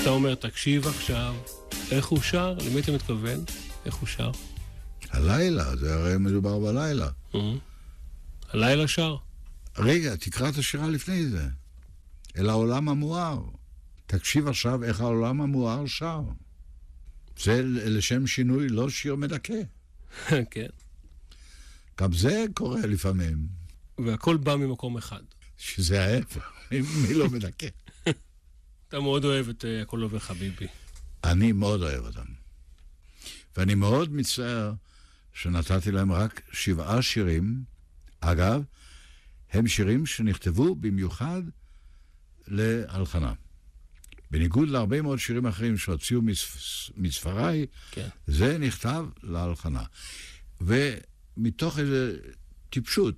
ואתה 0.04 0.12
אומר, 0.12 0.36
תקשיב 0.36 0.88
עכשיו, 0.88 1.36
איך 1.92 2.06
הוא 2.06 2.22
שר? 2.22 2.58
למי 2.66 2.82
אתה 2.82 2.92
מתכוון? 2.92 3.44
איך 3.86 3.96
הוא 3.96 4.08
שר? 4.08 4.32
הלילה, 5.10 5.76
זה 5.76 5.94
הרי 5.94 6.18
מדובר 6.18 6.60
בלילה. 6.60 7.10
אה? 7.36 7.39
הלילה 8.50 8.88
שר? 8.88 9.16
רגע, 9.78 10.16
תקרא 10.16 10.50
את 10.50 10.58
השירה 10.58 10.88
לפני 10.88 11.26
זה. 11.26 11.48
אל 12.38 12.50
העולם 12.50 12.89
המואר. 12.89 13.42
תקשיב 14.08 14.48
עכשיו 14.48 14.84
איך 14.84 15.02
העולם 15.02 15.42
המואר 15.42 15.88
שר. 15.88 16.22
זה 17.39 17.62
לשם 17.66 18.28
שינוי 18.28 18.70
לא 18.70 18.89
שיר 18.89 19.16
מדכא. 19.16 19.62
כן. 20.52 20.70
גם 22.00 22.13
זה 22.13 22.46
קורה 22.54 22.82
לפעמים, 22.82 23.48
והכל 24.06 24.38
בא 24.38 24.56
ממקום 24.56 24.98
אחד. 24.98 25.22
שזה 25.58 26.06
ההפך, 26.06 26.52
מי 26.72 27.13
לא 27.13 27.30
מדכא. 27.30 27.68
אתה 28.94 29.02
מאוד 29.02 29.26
אוהב 29.26 29.50
את 29.50 29.66
אה, 29.66 29.82
הכל 29.82 30.02
עובר 30.02 30.20
חביבי. 30.20 30.68
אני 31.24 31.52
מאוד 31.52 31.82
אוהב 31.82 32.06
אותם. 32.06 32.26
ואני 33.58 33.76
מאוד 33.76 34.14
מצטער 34.14 34.74
שנתתי 35.34 35.92
להם 35.92 36.12
רק 36.12 36.42
שבעה 36.52 37.02
שירים. 37.02 37.64
אגב, 38.20 38.62
הם 39.52 39.68
שירים 39.68 40.06
שנכתבו 40.06 40.76
במיוחד 40.76 41.42
להלחנה. 42.48 43.34
בניגוד 44.32 44.70
להרבה 44.70 45.02
מאוד 45.02 45.20
שירים 45.20 45.46
אחרים 45.48 45.78
שהוציאו 45.78 46.22
מספ- 46.22 46.92
מספריי, 46.98 47.66
כן. 47.92 48.08
זה 48.28 48.58
נכתב 48.58 49.06
להלחנה. 49.24 49.84
ומתוך 50.62 51.80
איזו 51.80 52.18
טיפשות, 52.70 53.16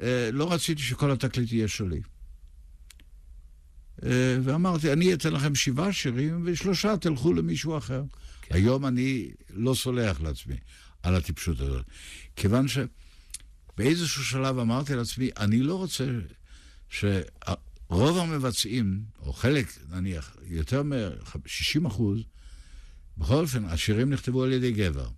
אה, 0.00 0.30
לא 0.32 0.52
רציתי 0.52 0.82
שכל 0.82 1.10
התקליט 1.10 1.52
יהיה 1.52 1.68
שלי. 1.68 2.00
אה, 4.04 4.38
ואמרתי, 4.42 4.92
אני 4.92 5.14
אתן 5.14 5.32
לכם 5.32 5.54
שבעה 5.54 5.92
שירים, 5.92 6.42
ושלושה 6.44 6.96
תלכו 6.96 7.32
למישהו 7.32 7.78
אחר. 7.78 8.02
כן. 8.42 8.54
היום 8.54 8.86
אני 8.86 9.30
לא 9.50 9.74
סולח 9.74 10.20
לעצמי 10.20 10.56
על 11.02 11.14
הטיפשות 11.14 11.60
הזאת. 11.60 11.84
כיוון 12.36 12.66
שבאיזשהו 12.68 14.24
שלב 14.24 14.58
אמרתי 14.58 14.94
לעצמי, 14.94 15.30
אני 15.36 15.60
לא 15.60 15.74
רוצה 15.74 16.04
שרוב 16.88 18.18
המבצעים, 18.18 19.00
או 19.18 19.32
חלק, 19.32 19.66
נניח, 19.90 20.36
יותר 20.46 20.82
מ-60 20.82 21.86
אחוז, 21.86 22.20
בכל 23.18 23.42
אופן, 23.42 23.64
השירים 23.64 24.12
נכתבו 24.12 24.44
על 24.44 24.52
ידי 24.52 24.72
גבר, 24.72 25.08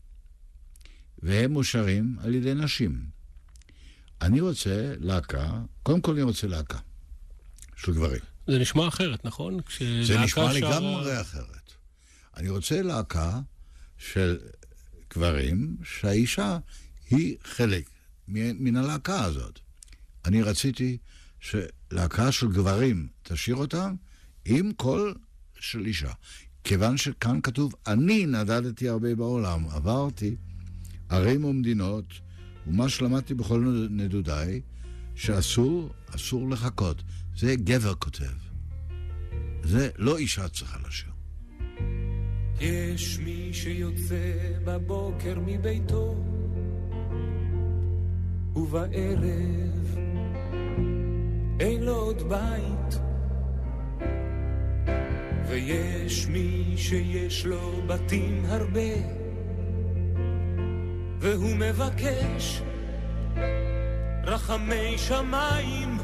והם 1.22 1.52
מושרים 1.52 2.16
על 2.20 2.34
ידי 2.34 2.54
נשים. 2.54 3.04
אני 4.22 4.40
רוצה 4.40 4.94
להקה, 4.98 5.60
קודם 5.82 6.00
כל 6.00 6.12
אני 6.12 6.22
רוצה 6.22 6.46
להקה 6.46 6.78
של 7.76 7.94
גברים. 7.94 8.20
זה 8.48 8.58
נשמע 8.58 8.88
אחרת, 8.88 9.24
נכון? 9.24 9.58
זה 10.02 10.18
נשמע 10.18 10.52
לגמרי 10.52 11.20
אחרת. 11.20 11.72
אני 12.36 12.48
רוצה 12.48 12.82
להקה 12.82 13.40
של 13.98 14.38
גברים 15.14 15.76
שהאישה 15.84 16.58
היא 17.10 17.36
חלק 17.44 17.88
מן 18.28 18.76
הלהקה 18.76 19.24
הזאת. 19.24 19.60
אני 20.24 20.42
רציתי 20.42 20.96
שלהקה 21.40 22.32
של 22.32 22.48
גברים 22.48 23.08
תשאיר 23.22 23.56
אותם 23.56 23.94
עם 24.44 24.72
קול 24.72 25.14
של 25.60 25.86
אישה. 25.86 26.12
כיוון 26.64 26.96
שכאן 26.96 27.40
כתוב, 27.40 27.74
אני 27.86 28.26
נדדתי 28.26 28.88
הרבה 28.88 29.14
בעולם, 29.14 29.66
עברתי 29.70 30.36
ערים 31.08 31.44
ומדינות, 31.44 32.04
ומה 32.66 32.88
שלמדתי 32.88 33.34
בכל 33.34 33.88
נדודיי, 33.90 34.60
שאסור, 35.14 35.90
אסור 36.14 36.50
לחכות. 36.50 37.02
זה 37.38 37.56
גבר 37.56 37.94
כותב. 37.94 38.36
זה 39.62 39.88
לא 39.96 40.18
אישה 40.18 40.48
צריכה 40.48 40.78
לשיר. 40.88 41.12
יש 42.60 43.18
מי 43.18 43.50
שיוצא 43.52 44.32
בבוקר 44.64 45.38
מביתו, 45.46 46.14
ובערב 48.56 49.96
אין 51.60 51.82
לו 51.82 51.94
עוד 51.94 52.22
בית. 52.28 53.00
ויש 55.48 56.26
מי 56.26 56.74
שיש 56.76 57.46
לו 57.46 57.82
בתים 57.86 58.44
הרבה, 58.44 58.92
והוא 61.20 61.56
מבקש 61.56 62.62
רחמי 64.24 64.98
שמיים. 64.98 65.97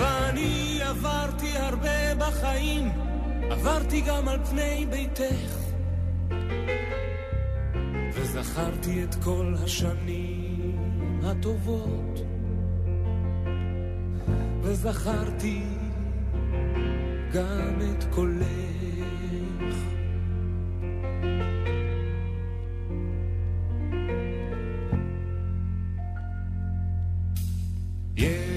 ואני 0.00 0.80
עברתי 0.82 1.58
הרבה 1.58 2.14
בחיים, 2.14 2.88
עברתי 3.50 4.00
גם 4.00 4.28
על 4.28 4.44
פני 4.44 4.86
ביתך, 4.90 5.56
וזכרתי 8.14 9.04
את 9.04 9.14
כל 9.24 9.54
השנים 9.64 10.78
הטובות, 11.24 12.20
וזכרתי 14.62 15.62
גם 17.32 17.78
את 17.92 18.04
קולך. 18.14 18.69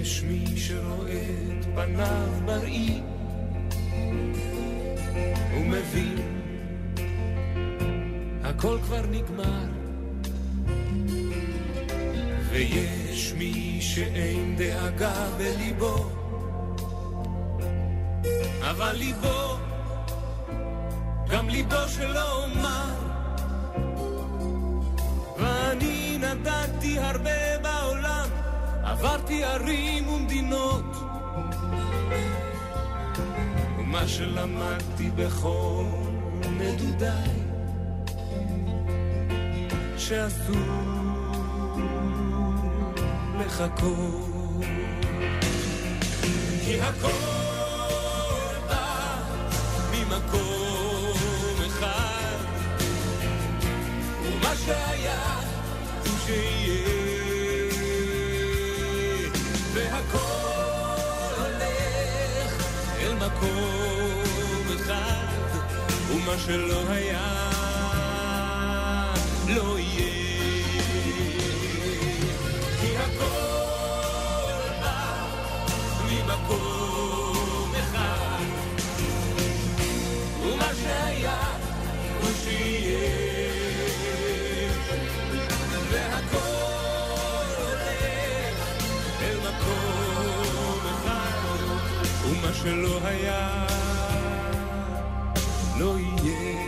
יש 0.04 0.24
מי 0.24 0.46
שרואה 0.58 1.24
את 1.60 1.66
פניו 1.76 2.28
בראי 2.46 3.02
ומבין. 5.54 6.40
הכל 8.44 8.78
כבר 8.84 9.02
נגמר. 9.12 9.66
ויש 12.50 13.34
מי 13.38 13.78
שאין 13.82 14.56
דאגה 14.58 15.30
בליבו 15.38 16.10
אבל 18.62 18.96
ליבו 18.96 19.56
גם 21.30 21.50
ליבו 21.50 21.88
שלא 21.88 22.44
אומר 22.44 22.94
ואני 25.38 26.18
נדדתי 26.18 27.00
הרבה 27.00 27.43
עברתי 28.94 29.44
ערים 29.44 30.08
ומדינות. 30.08 30.86
ומה 33.80 34.08
שלמדתי 34.08 35.10
בכל 35.16 35.86
נדודיי 36.50 37.30
שאסור 39.98 40.56
לחכות. 43.40 44.64
כי 46.66 46.82
הכל 46.82 47.08
בא 48.68 49.18
ממקום 49.92 51.58
אחד. 51.68 52.38
ומה 54.24 54.56
שהיה 54.66 55.40
הוא 56.06 56.18
שיהיה 56.26 56.93
אל 63.42 63.48
מקום 63.48 64.76
אחד 64.76 65.26
ומה 66.12 66.38
שלא 66.46 66.82
היה 66.90 67.52
לא 69.48 69.80
יהיה 69.80 70.13
שלא 92.64 93.00
היה, 93.08 93.66
לא 95.80 95.96
יהיה. 96.00 96.60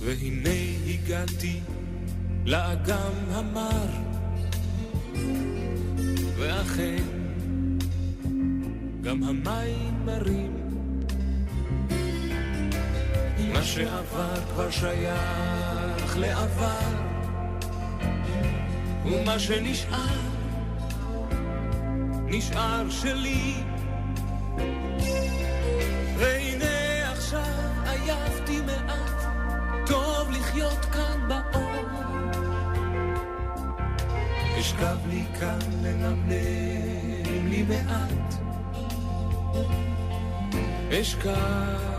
והנה 0.00 0.50
הגעתי 0.86 1.60
לאגם 2.46 3.12
המר, 3.30 3.86
ואכן 6.38 7.04
גם 9.00 9.22
המים 9.24 10.06
מרים. 10.06 10.61
שעבר 13.72 14.34
כבר 14.52 14.70
שייך 14.70 16.16
לעבר, 16.16 16.90
ומה 19.04 19.38
שנשאר, 19.38 20.20
נשאר 22.24 22.90
שלי. 22.90 23.54
והנה 26.18 27.12
עכשיו 27.12 27.42
עייפתי 27.86 28.60
מעט, 28.60 29.22
טוב 29.86 30.30
לחיות 30.30 30.84
כאן 30.84 31.28
באור. 31.28 31.84
אשכב 34.60 34.96
לי 35.08 35.24
כאן 35.40 35.58
לנמנם 35.82 37.48
לי 37.48 37.62
מעט, 37.62 38.34
אשכב 41.00 41.91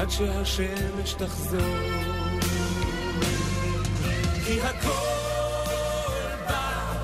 עד 0.00 0.10
שהשמש 0.10 1.12
תחזור. 1.12 1.60
כי 4.46 4.60
הכל 4.60 4.88
בא 6.48 6.94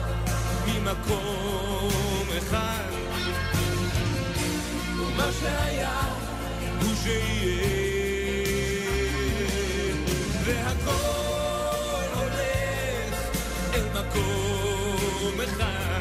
ממקום 0.67 2.27
אחד, 2.39 2.85
ומה 4.99 5.29
שהיה 5.41 6.01
הוא 6.81 6.95
שיהיה. 7.03 7.75
והכל 10.45 12.05
הולך 12.15 13.21
אל 13.75 13.85
מקום 13.95 15.41
אחד, 15.45 15.94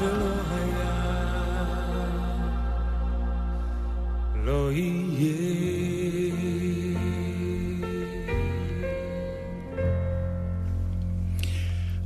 שלא 0.00 0.34
היה, 0.50 0.96
לא 4.44 4.72
יהיה. 4.72 5.26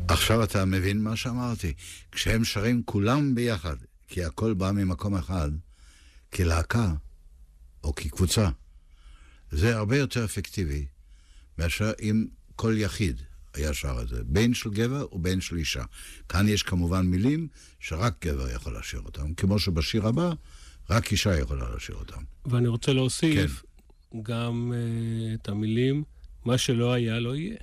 עכשיו 0.08 0.42
אתה 0.42 0.64
מבין 0.64 1.02
מה 1.02 1.16
שאמרתי. 1.16 1.72
כשהם 2.12 2.44
שרים 2.44 2.82
כולם 2.84 3.34
ביחד, 3.34 3.76
כי 4.10 4.24
הכל 4.24 4.54
בא 4.54 4.70
ממקום 4.70 5.14
אחד, 5.16 5.50
כלהקה 6.34 6.94
או 7.84 7.94
כקבוצה, 7.94 8.48
זה 9.50 9.76
הרבה 9.76 9.98
יותר 9.98 10.24
אפקטיבי 10.24 10.86
מאשר 11.58 11.92
אם 12.02 12.26
כל 12.56 12.74
יחיד 12.76 13.20
היה 13.54 13.74
שר 13.74 13.98
את 14.02 14.08
זה, 14.08 14.24
בין 14.24 14.54
של 14.54 14.70
גבר 14.70 15.06
ובין 15.12 15.40
של 15.40 15.56
אישה. 15.56 15.84
כאן 16.28 16.48
יש 16.48 16.62
כמובן 16.62 17.06
מילים 17.06 17.48
שרק 17.80 18.26
גבר 18.26 18.50
יכול 18.50 18.78
לשיר 18.78 19.00
אותם, 19.00 19.34
כמו 19.34 19.58
שבשיר 19.58 20.06
הבא 20.06 20.32
רק 20.90 21.12
אישה 21.12 21.38
יכולה 21.38 21.74
לשיר 21.76 21.96
אותם. 21.96 22.22
ואני 22.46 22.68
רוצה 22.68 22.92
להוסיף 22.92 23.62
גם 24.22 24.72
uh, 24.72 25.40
את 25.40 25.48
המילים, 25.48 26.04
מה 26.44 26.58
שלא 26.58 26.92
היה 26.92 27.20
לא 27.20 27.36
יהיה. 27.36 27.56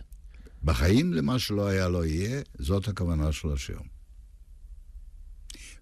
בחיים 0.63 1.13
למה 1.13 1.39
שלא 1.39 1.67
היה 1.67 1.89
לא 1.89 2.05
יהיה, 2.05 2.41
זאת 2.59 2.87
הכוונה 2.87 3.31
של 3.31 3.51
השיר. 3.53 3.79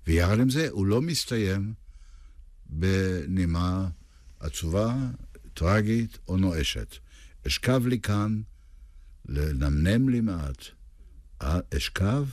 ויחד 0.08 0.40
עם 0.40 0.50
זה, 0.50 0.68
הוא 0.72 0.86
לא 0.86 1.02
מסתיים 1.02 1.74
בנימה 2.66 3.88
עצובה, 4.40 4.96
טרגית 5.54 6.18
או 6.28 6.38
נואשת. 6.38 6.96
אשכב 7.48 7.88
לי 7.88 8.00
כאן, 8.00 8.42
לנמנם 9.26 10.10
לי 10.10 10.22
מעט. 10.22 10.64
אשכב 11.78 12.26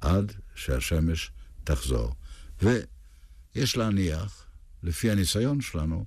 עד 0.00 0.32
שהשמש 0.54 1.30
תחזור. 1.64 2.14
ויש 2.62 3.76
להניח, 3.76 4.46
לפי 4.82 5.10
הניסיון 5.10 5.60
שלנו, 5.60 6.04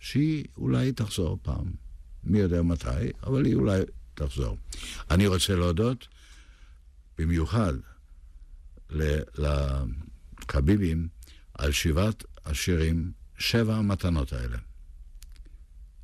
שהיא 0.00 0.44
אולי 0.56 0.92
תחזור 0.92 1.38
פעם. 1.42 1.72
מי 2.24 2.38
יודע 2.38 2.62
מתי, 2.62 3.12
אבל 3.22 3.44
היא 3.44 3.54
אולי 3.54 3.80
תחזור. 4.14 4.56
אני 5.10 5.26
רוצה 5.26 5.54
להודות 5.56 6.08
במיוחד 7.18 7.72
ל- 8.90 9.20
לקביבים 10.46 11.08
על 11.54 11.72
שבעת 11.72 12.24
השירים, 12.44 13.12
שבע 13.38 13.74
המתנות 13.76 14.32
האלה, 14.32 14.56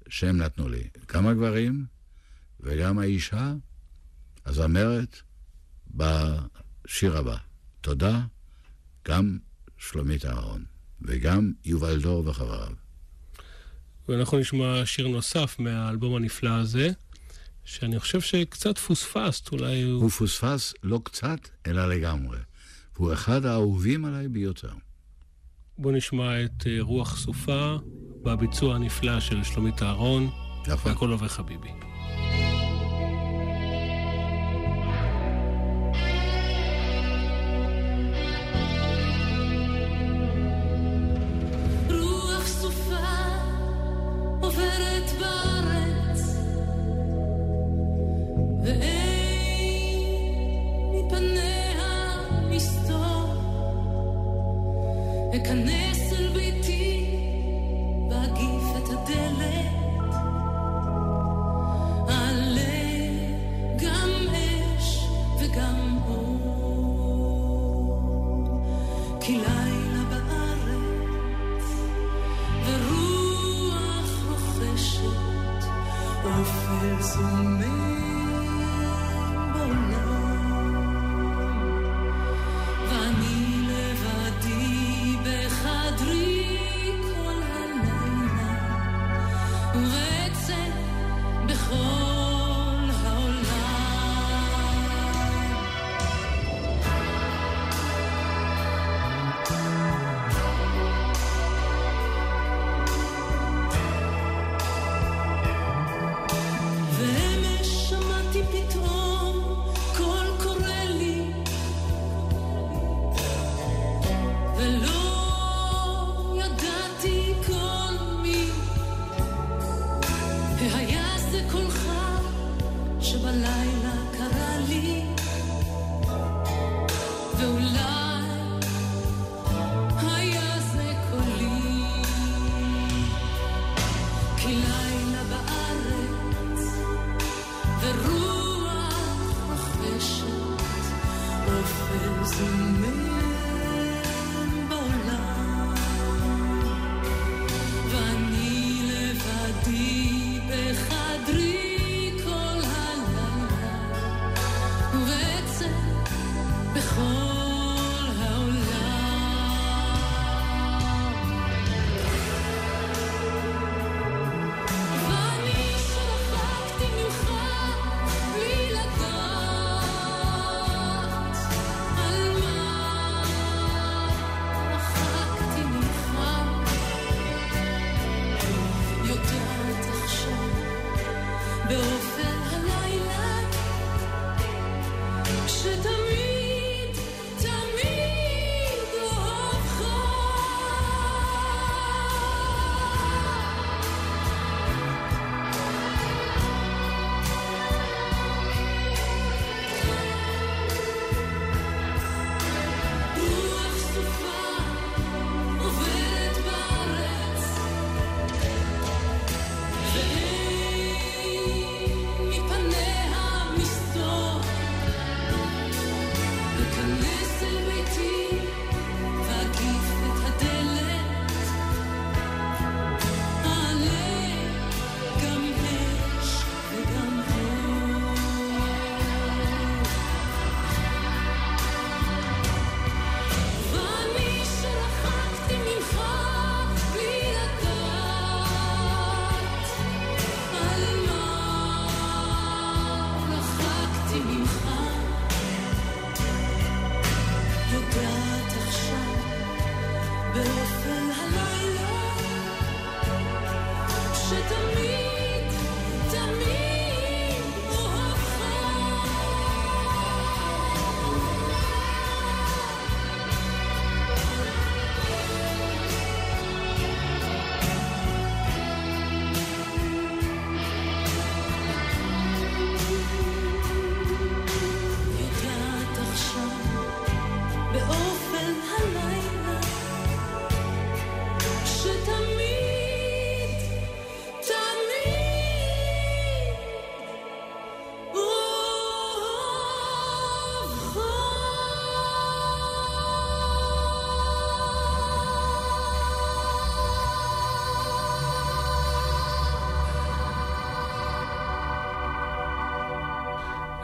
שהם 0.09 0.37
נתנו 0.37 0.69
לי. 0.69 0.89
גם 1.13 1.27
הגברים 1.27 1.87
וגם 2.61 2.99
האישה, 2.99 3.53
הזמרת 4.47 5.21
בשיר 5.95 7.17
הבא. 7.17 7.37
תודה, 7.81 8.21
גם 9.09 9.39
שלומית 9.79 10.25
אהרון, 10.25 10.65
וגם 11.03 11.53
יובל 11.65 12.01
דור 12.01 12.27
וחבריו. 12.27 12.73
ואנחנו 14.09 14.39
נשמע 14.39 14.87
שיר 14.87 15.09
נוסף 15.09 15.57
מהאלבום 15.59 16.15
הנפלא 16.15 16.51
הזה, 16.51 16.89
שאני 17.65 18.01
חושב 18.01 18.21
שקצת 18.21 18.79
פוספסת, 18.79 19.53
אולי 19.53 19.83
הוא... 19.83 20.03
הוא 20.03 20.11
פוספס 20.11 20.75
לא 20.83 21.01
קצת, 21.05 21.39
אלא 21.67 21.95
לגמרי. 21.95 22.39
והוא 22.97 23.13
אחד 23.13 23.45
האהובים 23.45 24.05
עליי 24.05 24.29
ביותר. 24.29 24.73
בואו 25.79 25.95
נשמע 25.95 26.45
את 26.45 26.67
אה, 26.67 26.77
רוח 26.81 27.17
סופה 27.17 27.77
בביצוע 28.23 28.75
הנפלא 28.75 29.21
של 29.21 29.45
שלומית 29.45 29.83
אהרון, 29.83 30.31
נכון. 30.67 30.91
והכל 30.93 31.11
עובר 31.11 31.29
חביבי. 31.29 31.92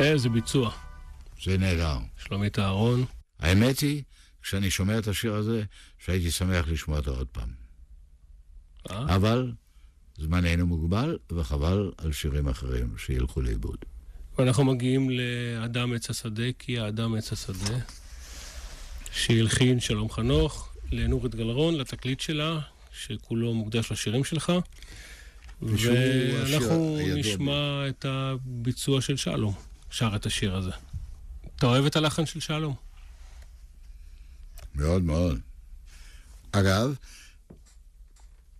איזה 0.00 0.28
ביצוע. 0.28 0.70
זה 1.42 1.58
נהדר. 1.58 1.98
שלומית 2.16 2.58
אהרון. 2.58 3.04
האמת 3.38 3.78
היא, 3.78 4.02
כשאני 4.42 4.70
שומע 4.70 4.98
את 4.98 5.08
השיר 5.08 5.34
הזה, 5.34 5.62
שהייתי 5.98 6.30
שמח 6.30 6.68
לשמוע 6.68 6.98
אותו 6.98 7.16
עוד 7.16 7.26
פעם. 7.26 7.48
אה? 8.90 9.14
אבל 9.14 9.52
זמננו 10.18 10.66
מוגבל, 10.66 11.18
וחבל 11.32 11.92
על 11.98 12.12
שירים 12.12 12.48
אחרים 12.48 12.94
שילכו 12.98 13.40
לאיבוד. 13.40 13.84
ואנחנו 14.38 14.64
מגיעים 14.64 15.10
לאדם 15.10 15.94
עץ 15.94 16.10
השדה, 16.10 16.52
כי 16.58 16.78
האדם 16.78 17.14
עץ 17.14 17.32
השדה, 17.32 17.78
שהלחין 19.12 19.80
שלום 19.80 20.10
חנוך, 20.10 20.74
לנורית 20.92 21.34
גלרון, 21.34 21.74
לתקליט 21.74 22.20
שלה, 22.20 22.60
שכולו 22.92 23.54
מוקדש 23.54 23.92
לשירים 23.92 24.24
שלך. 24.24 24.52
ואנחנו 25.62 26.98
נשמע 27.14 27.88
את 27.88 28.04
הביצוע 28.08 29.00
של 29.00 29.16
שלום, 29.16 29.54
שר 29.90 30.16
את 30.16 30.26
השיר 30.26 30.56
הזה. 30.56 30.70
אתה 31.56 31.66
אוהב 31.66 31.84
את 31.84 31.96
הלחן 31.96 32.26
של 32.26 32.40
שלום? 32.40 32.74
מאוד 34.74 35.02
מאוד. 35.02 35.40
אגב, 36.52 36.94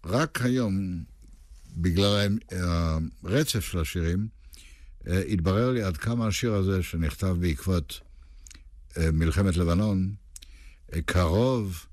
רק 0.05 0.43
היום, 0.43 1.05
בגלל 1.77 2.39
הרצף 3.25 3.61
של 3.61 3.79
השירים, 3.81 4.29
אה, 5.09 5.23
התברר 5.23 5.73
לי 5.73 5.83
עד 5.83 5.97
כמה 5.97 6.27
השיר 6.27 6.55
הזה, 6.55 6.83
שנכתב 6.83 7.37
בעקבות 7.41 8.01
אה, 8.97 9.11
מלחמת 9.11 9.57
לבנון, 9.57 10.15
אה, 10.95 11.03
קרוב 11.03 11.87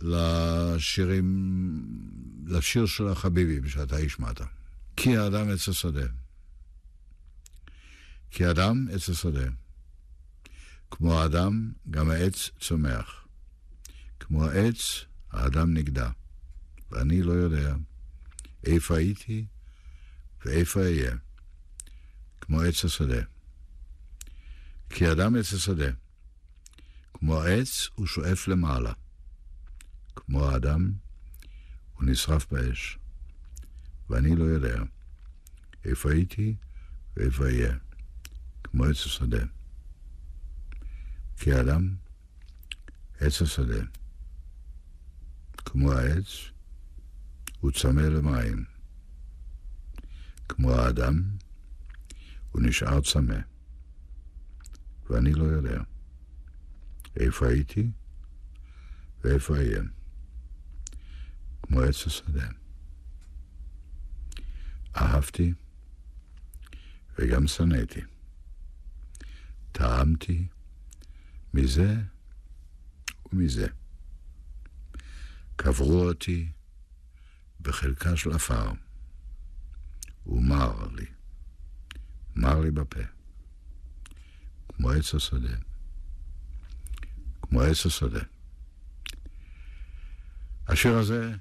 לשירים, 0.00 1.28
לשיר 2.46 2.86
של 2.86 3.08
החביבי 3.08 3.70
שאתה 3.70 3.96
השמעת. 3.96 4.40
כי 4.96 5.16
האדם 5.16 5.50
עץ 5.50 5.68
השדה. 5.68 6.06
כי 8.30 8.44
האדם 8.44 8.86
עץ 8.92 9.08
השדה. 9.08 9.50
כמו 10.90 11.20
האדם, 11.20 11.72
גם 11.90 12.10
העץ 12.10 12.50
צומח. 12.60 13.26
כמו 14.20 14.44
העץ, 14.44 15.04
האדם 15.30 15.74
נגדע. 15.74 16.10
ואני 16.90 17.22
לא 17.22 17.32
יודע 17.32 17.74
איפה 18.64 18.96
הייתי 18.96 19.46
ואיפה 20.44 20.80
אהיה. 20.80 21.16
כמו 22.40 22.60
עץ 22.60 22.84
השדה. 22.84 23.22
כי 24.90 25.12
אדם 25.12 25.36
עץ 25.36 25.52
השדה. 25.52 25.90
כמו 27.14 27.42
העץ, 27.42 27.88
הוא 27.94 28.06
שואף 28.06 28.48
למעלה. 28.48 28.92
כמו 30.16 30.44
האדם, 30.44 30.92
הוא 31.94 32.04
נשרף 32.04 32.52
באש. 32.52 32.98
ואני 34.10 34.36
לא 34.36 34.44
יודע 34.44 34.82
איפה 35.84 36.12
הייתי 36.12 36.56
ואיפה 37.16 37.44
אהיה. 37.44 37.87
כמו 38.78 38.86
עץ 38.86 39.06
השדה. 39.06 39.44
כי 41.36 41.52
האדם, 41.52 41.96
עץ 43.20 43.42
השדה. 43.42 43.84
כמו 45.56 45.92
העץ, 45.92 46.26
הוא 47.60 47.70
צמא 47.70 48.00
למים. 48.00 48.64
כמו 50.48 50.72
האדם, 50.72 51.22
הוא 52.52 52.62
נשאר 52.62 53.00
צמא. 53.00 53.38
ואני 55.10 55.32
לא 55.32 55.44
יודע 55.44 55.80
איפה 57.16 57.46
הייתי 57.46 57.90
ואיפה 59.24 59.56
אהיה? 59.56 59.82
כמו 61.62 61.80
עץ 61.80 62.06
השדה. 62.06 62.48
אהבתי 64.96 65.52
וגם 67.18 67.46
שנאתי. 67.46 68.17
טעמתי 69.78 70.46
מזה 71.54 71.94
ומזה. 73.32 73.66
קברו 75.56 76.08
אותי 76.08 76.48
בחלקה 77.60 78.16
של 78.16 78.32
עפר, 78.32 78.70
ומר 80.26 80.88
לי, 80.96 81.06
מר 82.36 82.60
לי 82.60 82.70
בפה, 82.70 83.00
כמו 84.68 84.90
עץ 84.90 85.14
השדה, 85.14 85.56
כמו 87.42 87.62
עץ 87.62 87.86
השדה. 87.86 88.22
השיר 90.68 90.98
הזה 90.98 91.34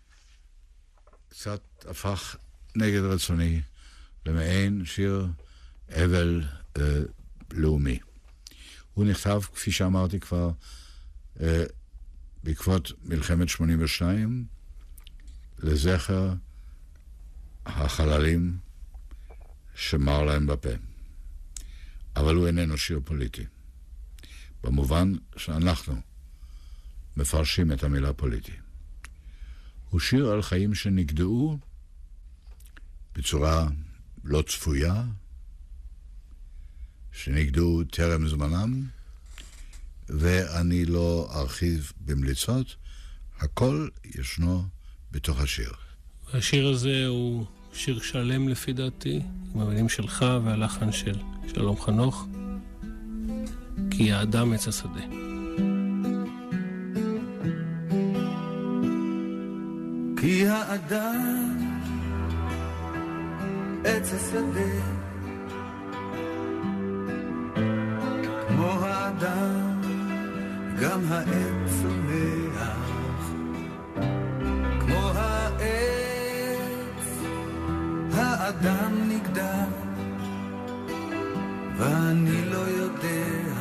קצת 1.30 1.62
הפך 1.90 2.36
נגד 2.76 3.02
רצוני 3.02 3.62
למעין 4.26 4.86
שיר 4.86 5.28
אבל 5.90 6.44
אה, 6.78 7.00
לאומי. 7.52 8.00
הוא 8.98 9.06
נכתב, 9.06 9.42
כפי 9.54 9.72
שאמרתי 9.72 10.20
כבר, 10.20 10.52
אה, 11.40 11.64
בעקבות 12.44 12.92
מלחמת 13.04 13.50
82, 13.50 14.46
לזכר 15.60 16.34
החללים 17.66 18.58
שמר 19.76 20.24
להם 20.24 20.48
בפה. 20.48 20.70
אבל 22.16 22.36
הוא 22.36 22.48
איננו 22.48 22.78
שיר 22.78 23.00
פוליטי, 23.06 23.46
במובן 24.64 25.14
שאנחנו 25.36 26.02
מפרשים 27.18 27.72
את 27.72 27.84
המילה 27.84 28.14
פוליטי. 28.14 28.56
הוא 29.90 30.00
שיר 30.00 30.28
על 30.28 30.42
חיים 30.42 30.76
שנגדעו 30.76 31.60
בצורה 33.16 33.68
לא 34.24 34.42
צפויה, 34.42 35.04
שנגדעו 37.24 37.84
טרם 37.84 38.28
זמנם, 38.28 38.84
ואני 40.10 40.86
לא 40.86 41.30
ארחיב 41.36 41.92
במליצות, 42.06 42.76
הכל 43.40 43.88
ישנו 44.06 44.64
בתוך 45.12 45.40
השיר. 45.42 45.72
השיר 46.34 46.68
הזה 46.68 47.08
הוא 47.08 47.46
שיר 47.74 48.02
שלם 48.02 48.48
לפי 48.50 48.74
דעתי, 48.74 49.22
עם 49.56 49.62
המילים 49.62 49.90
שלך 49.90 50.26
והלחן 50.44 50.92
של 50.92 51.16
שלום 51.54 51.82
חנוך, 51.82 52.28
כי 53.92 54.12
האדם 54.12 54.54
עץ 54.54 54.68
השדה. 54.68 55.06
כי 60.22 60.48
האדם 60.48 61.58
עץ 63.86 64.14
השדה 64.14 64.97
האדם 69.22 69.82
גם 70.82 71.02
העץ 71.10 71.72
צומח 71.82 72.90
כמו 74.80 75.12
העץ 75.16 77.08
האדם 78.14 79.10
נגדע 79.10 79.64
ואני 81.78 82.46
לא 82.46 82.58
יודע 82.58 83.58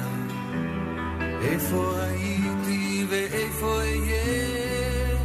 איפה 1.43 1.95
הייתי 2.01 3.07
ואיפה 3.11 3.79
אהיה. 3.79 5.19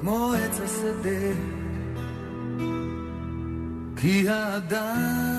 כמו 0.00 0.32
עץ 0.32 0.60
השדה 0.60 1.34
כי 3.96 4.28
האדם 4.28 5.33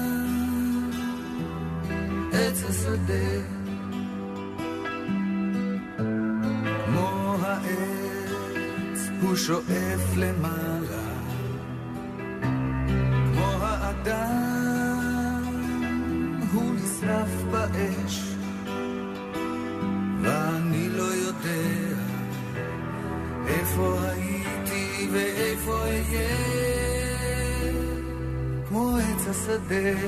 עץ 2.35 2.63
השדה. 2.69 3.27
כמו 6.85 7.35
העץ 7.41 8.99
הוא 9.21 9.35
שואף 9.35 10.17
למעלה 10.17 11.05
כמו 13.33 13.45
האדם 13.61 15.43
הוא 16.53 16.75
נשרף 16.75 17.43
באש 17.51 18.35
ואני 20.21 20.89
לא 20.89 21.03
יודע 21.03 21.95
איפה 23.47 23.99
הייתי 24.01 25.09
ואיפה 25.13 25.77
אהיה. 25.81 26.55
כמו 28.69 28.97
עץ 28.97 29.27
השדה 29.27 30.04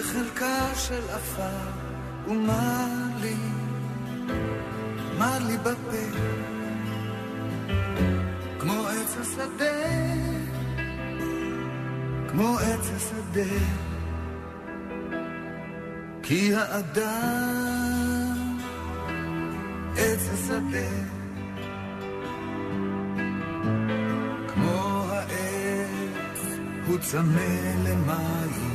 בחלקה 0.00 0.74
של 0.74 1.10
עפר 1.10 1.70
ומר 2.28 2.86
לי, 3.20 3.36
מר 5.18 5.38
לי 5.46 5.56
בפה. 5.56 6.04
כמו 8.58 8.88
עץ 8.88 9.16
השדה 9.20 9.66
כמו 12.28 12.58
עץ 12.58 12.90
השדה. 12.96 13.54
כי 16.22 16.54
האדם 16.54 18.58
עץ 19.96 20.28
השדה. 20.32 20.90
כמו 24.48 25.06
העץ 25.10 26.40
הוא 26.86 26.98
צמא 26.98 27.74
למים 27.84 28.69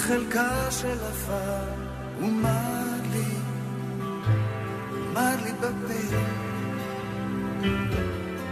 בחלקה 0.00 0.70
של 0.70 0.98
עפר, 1.10 1.64
ומר 2.18 3.00
לי, 3.12 3.34
מר 5.12 5.36
לי 5.44 5.52
בפה, 5.52 6.16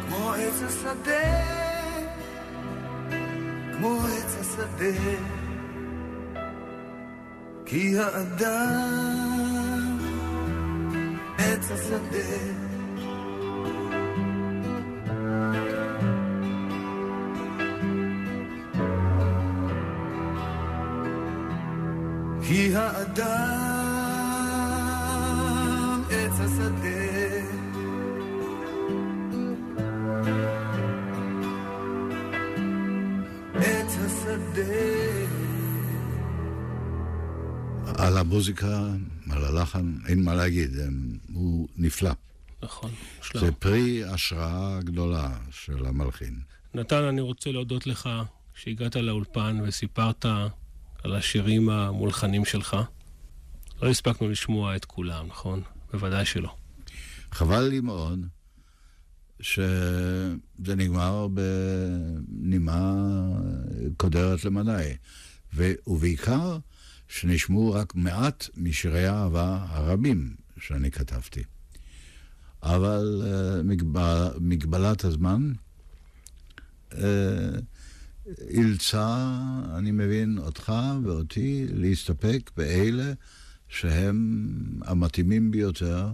כמו 0.09 0.33
עץ 0.33 0.63
השדה. 0.63 1.59
כמו 3.73 3.99
עץ 4.07 4.37
השדה, 4.41 5.38
כי 7.71 7.99
האדם 7.99 9.59
עץ 11.39 11.71
השדה. 11.71 12.68
המוזיקה, 38.33 38.89
על 39.31 39.45
הלחן, 39.45 39.95
אין 40.07 40.23
מה 40.23 40.35
להגיד, 40.35 40.79
הם- 40.81 41.19
הוא 41.33 41.69
נפלא. 41.77 42.11
נכון, 42.63 42.91
מושלם. 43.19 43.41
זה 43.41 43.53
פרי 43.53 44.05
השראה 44.05 44.81
גדולה 44.83 45.39
של 45.51 45.87
המלחין. 45.87 46.41
נתן, 46.75 47.03
אני 47.03 47.21
רוצה 47.21 47.53
להודות 47.53 47.87
לך 47.87 48.09
שהגעת 48.55 48.97
לאולפן 48.97 49.59
וסיפרת 49.65 50.25
על 51.05 51.15
השירים 51.15 51.69
המולחנים 51.71 52.45
שלך. 52.45 52.77
לא 53.83 53.89
הספקנו 53.91 54.29
לשמוע 54.29 54.77
את 54.77 54.85
כולם, 54.85 55.27
נכון? 55.27 55.63
בוודאי 55.93 56.25
שלא. 56.25 56.55
חבל 57.33 57.61
לי 57.63 57.81
מאוד 57.81 58.27
שזה 59.41 60.37
נגמר 60.77 61.27
בנימה 61.29 62.95
קודרת 63.97 64.45
למדי. 64.45 64.93
ו- 65.55 65.73
ובעיקר 65.87 66.59
שנשמעו 67.09 67.73
רק 67.73 67.95
מעט 67.95 68.49
משירי 68.57 69.07
האהבה 69.07 69.67
הרבים 69.69 70.35
שאני 70.59 70.91
כתבתי. 70.91 71.43
אבל 72.63 73.23
uh, 73.23 73.63
מגבל, 73.63 74.29
מגבלת 74.41 75.05
הזמן 75.05 75.53
uh, 76.91 76.97
אילצה, 78.51 79.39
אני 79.77 79.91
מבין, 79.91 80.39
אותך 80.39 80.73
ואותי 81.05 81.67
להסתפק 81.73 82.51
באלה 82.57 83.13
שהם 83.69 84.57
המתאימים 84.85 85.51
ביותר, 85.51 86.13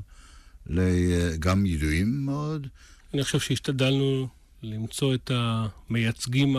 גם 1.38 1.66
ידועים 1.66 2.26
מאוד, 2.26 2.66
אני 3.14 3.24
חושב 3.24 3.40
שהשתדלנו 3.40 4.28
למצוא 4.62 5.14
את 5.14 5.30
המייצגים 5.34 6.56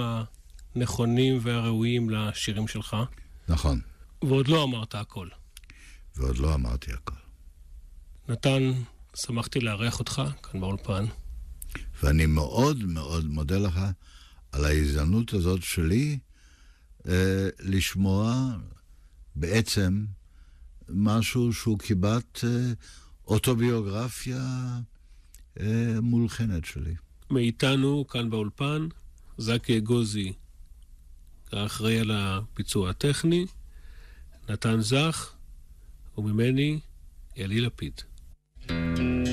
הנכונים 0.76 1.40
והראויים 1.42 2.10
לשירים 2.10 2.68
שלך, 2.68 2.96
נכון, 3.50 3.80
ועוד 4.28 4.47
לא 4.47 4.63
אמרת 4.63 4.95
הכל. 4.95 5.28
ועוד 6.15 6.38
לא 6.38 6.53
אמרתי 6.53 6.91
הכל. 6.93 7.15
נתן, 8.30 8.71
שמחתי 9.15 9.59
לארח 9.59 9.99
אותך 9.99 10.21
כאן 10.43 10.59
באולפן. 10.59 11.05
ואני 12.03 12.26
מאוד 12.26 12.84
מאוד 12.84 13.26
מודה 13.26 13.57
לך 13.57 13.80
על 14.51 14.65
ההזדמנות 14.65 15.34
הזאת 15.34 15.63
שלי 15.63 16.19
אה, 17.07 17.49
לשמוע 17.59 18.55
בעצם 19.36 20.05
משהו 20.89 21.53
שהוא 21.53 21.80
כמעט 21.80 22.39
אה, 22.43 22.73
אוטוביוגרפיה 23.28 24.39
אה, 25.59 26.01
מולחנת 26.01 26.65
שלי. 26.65 26.95
מאיתנו, 27.32 28.07
כאן 28.07 28.30
באולפן, 28.30 28.88
זקי 29.38 29.78
אגוזי, 29.78 30.34
האחראי 31.51 31.99
על 31.99 32.11
הביצוע 32.11 32.89
הטכני, 32.89 33.45
נתן 34.50 34.82
זך, 34.82 35.34
וממני, 36.18 36.80
אלי 37.38 37.62
לפיד. 37.62 38.02
ועוד 38.70 39.24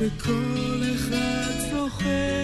שכל 0.00 0.82
אחד 0.94 1.52
זוכר 1.70 2.39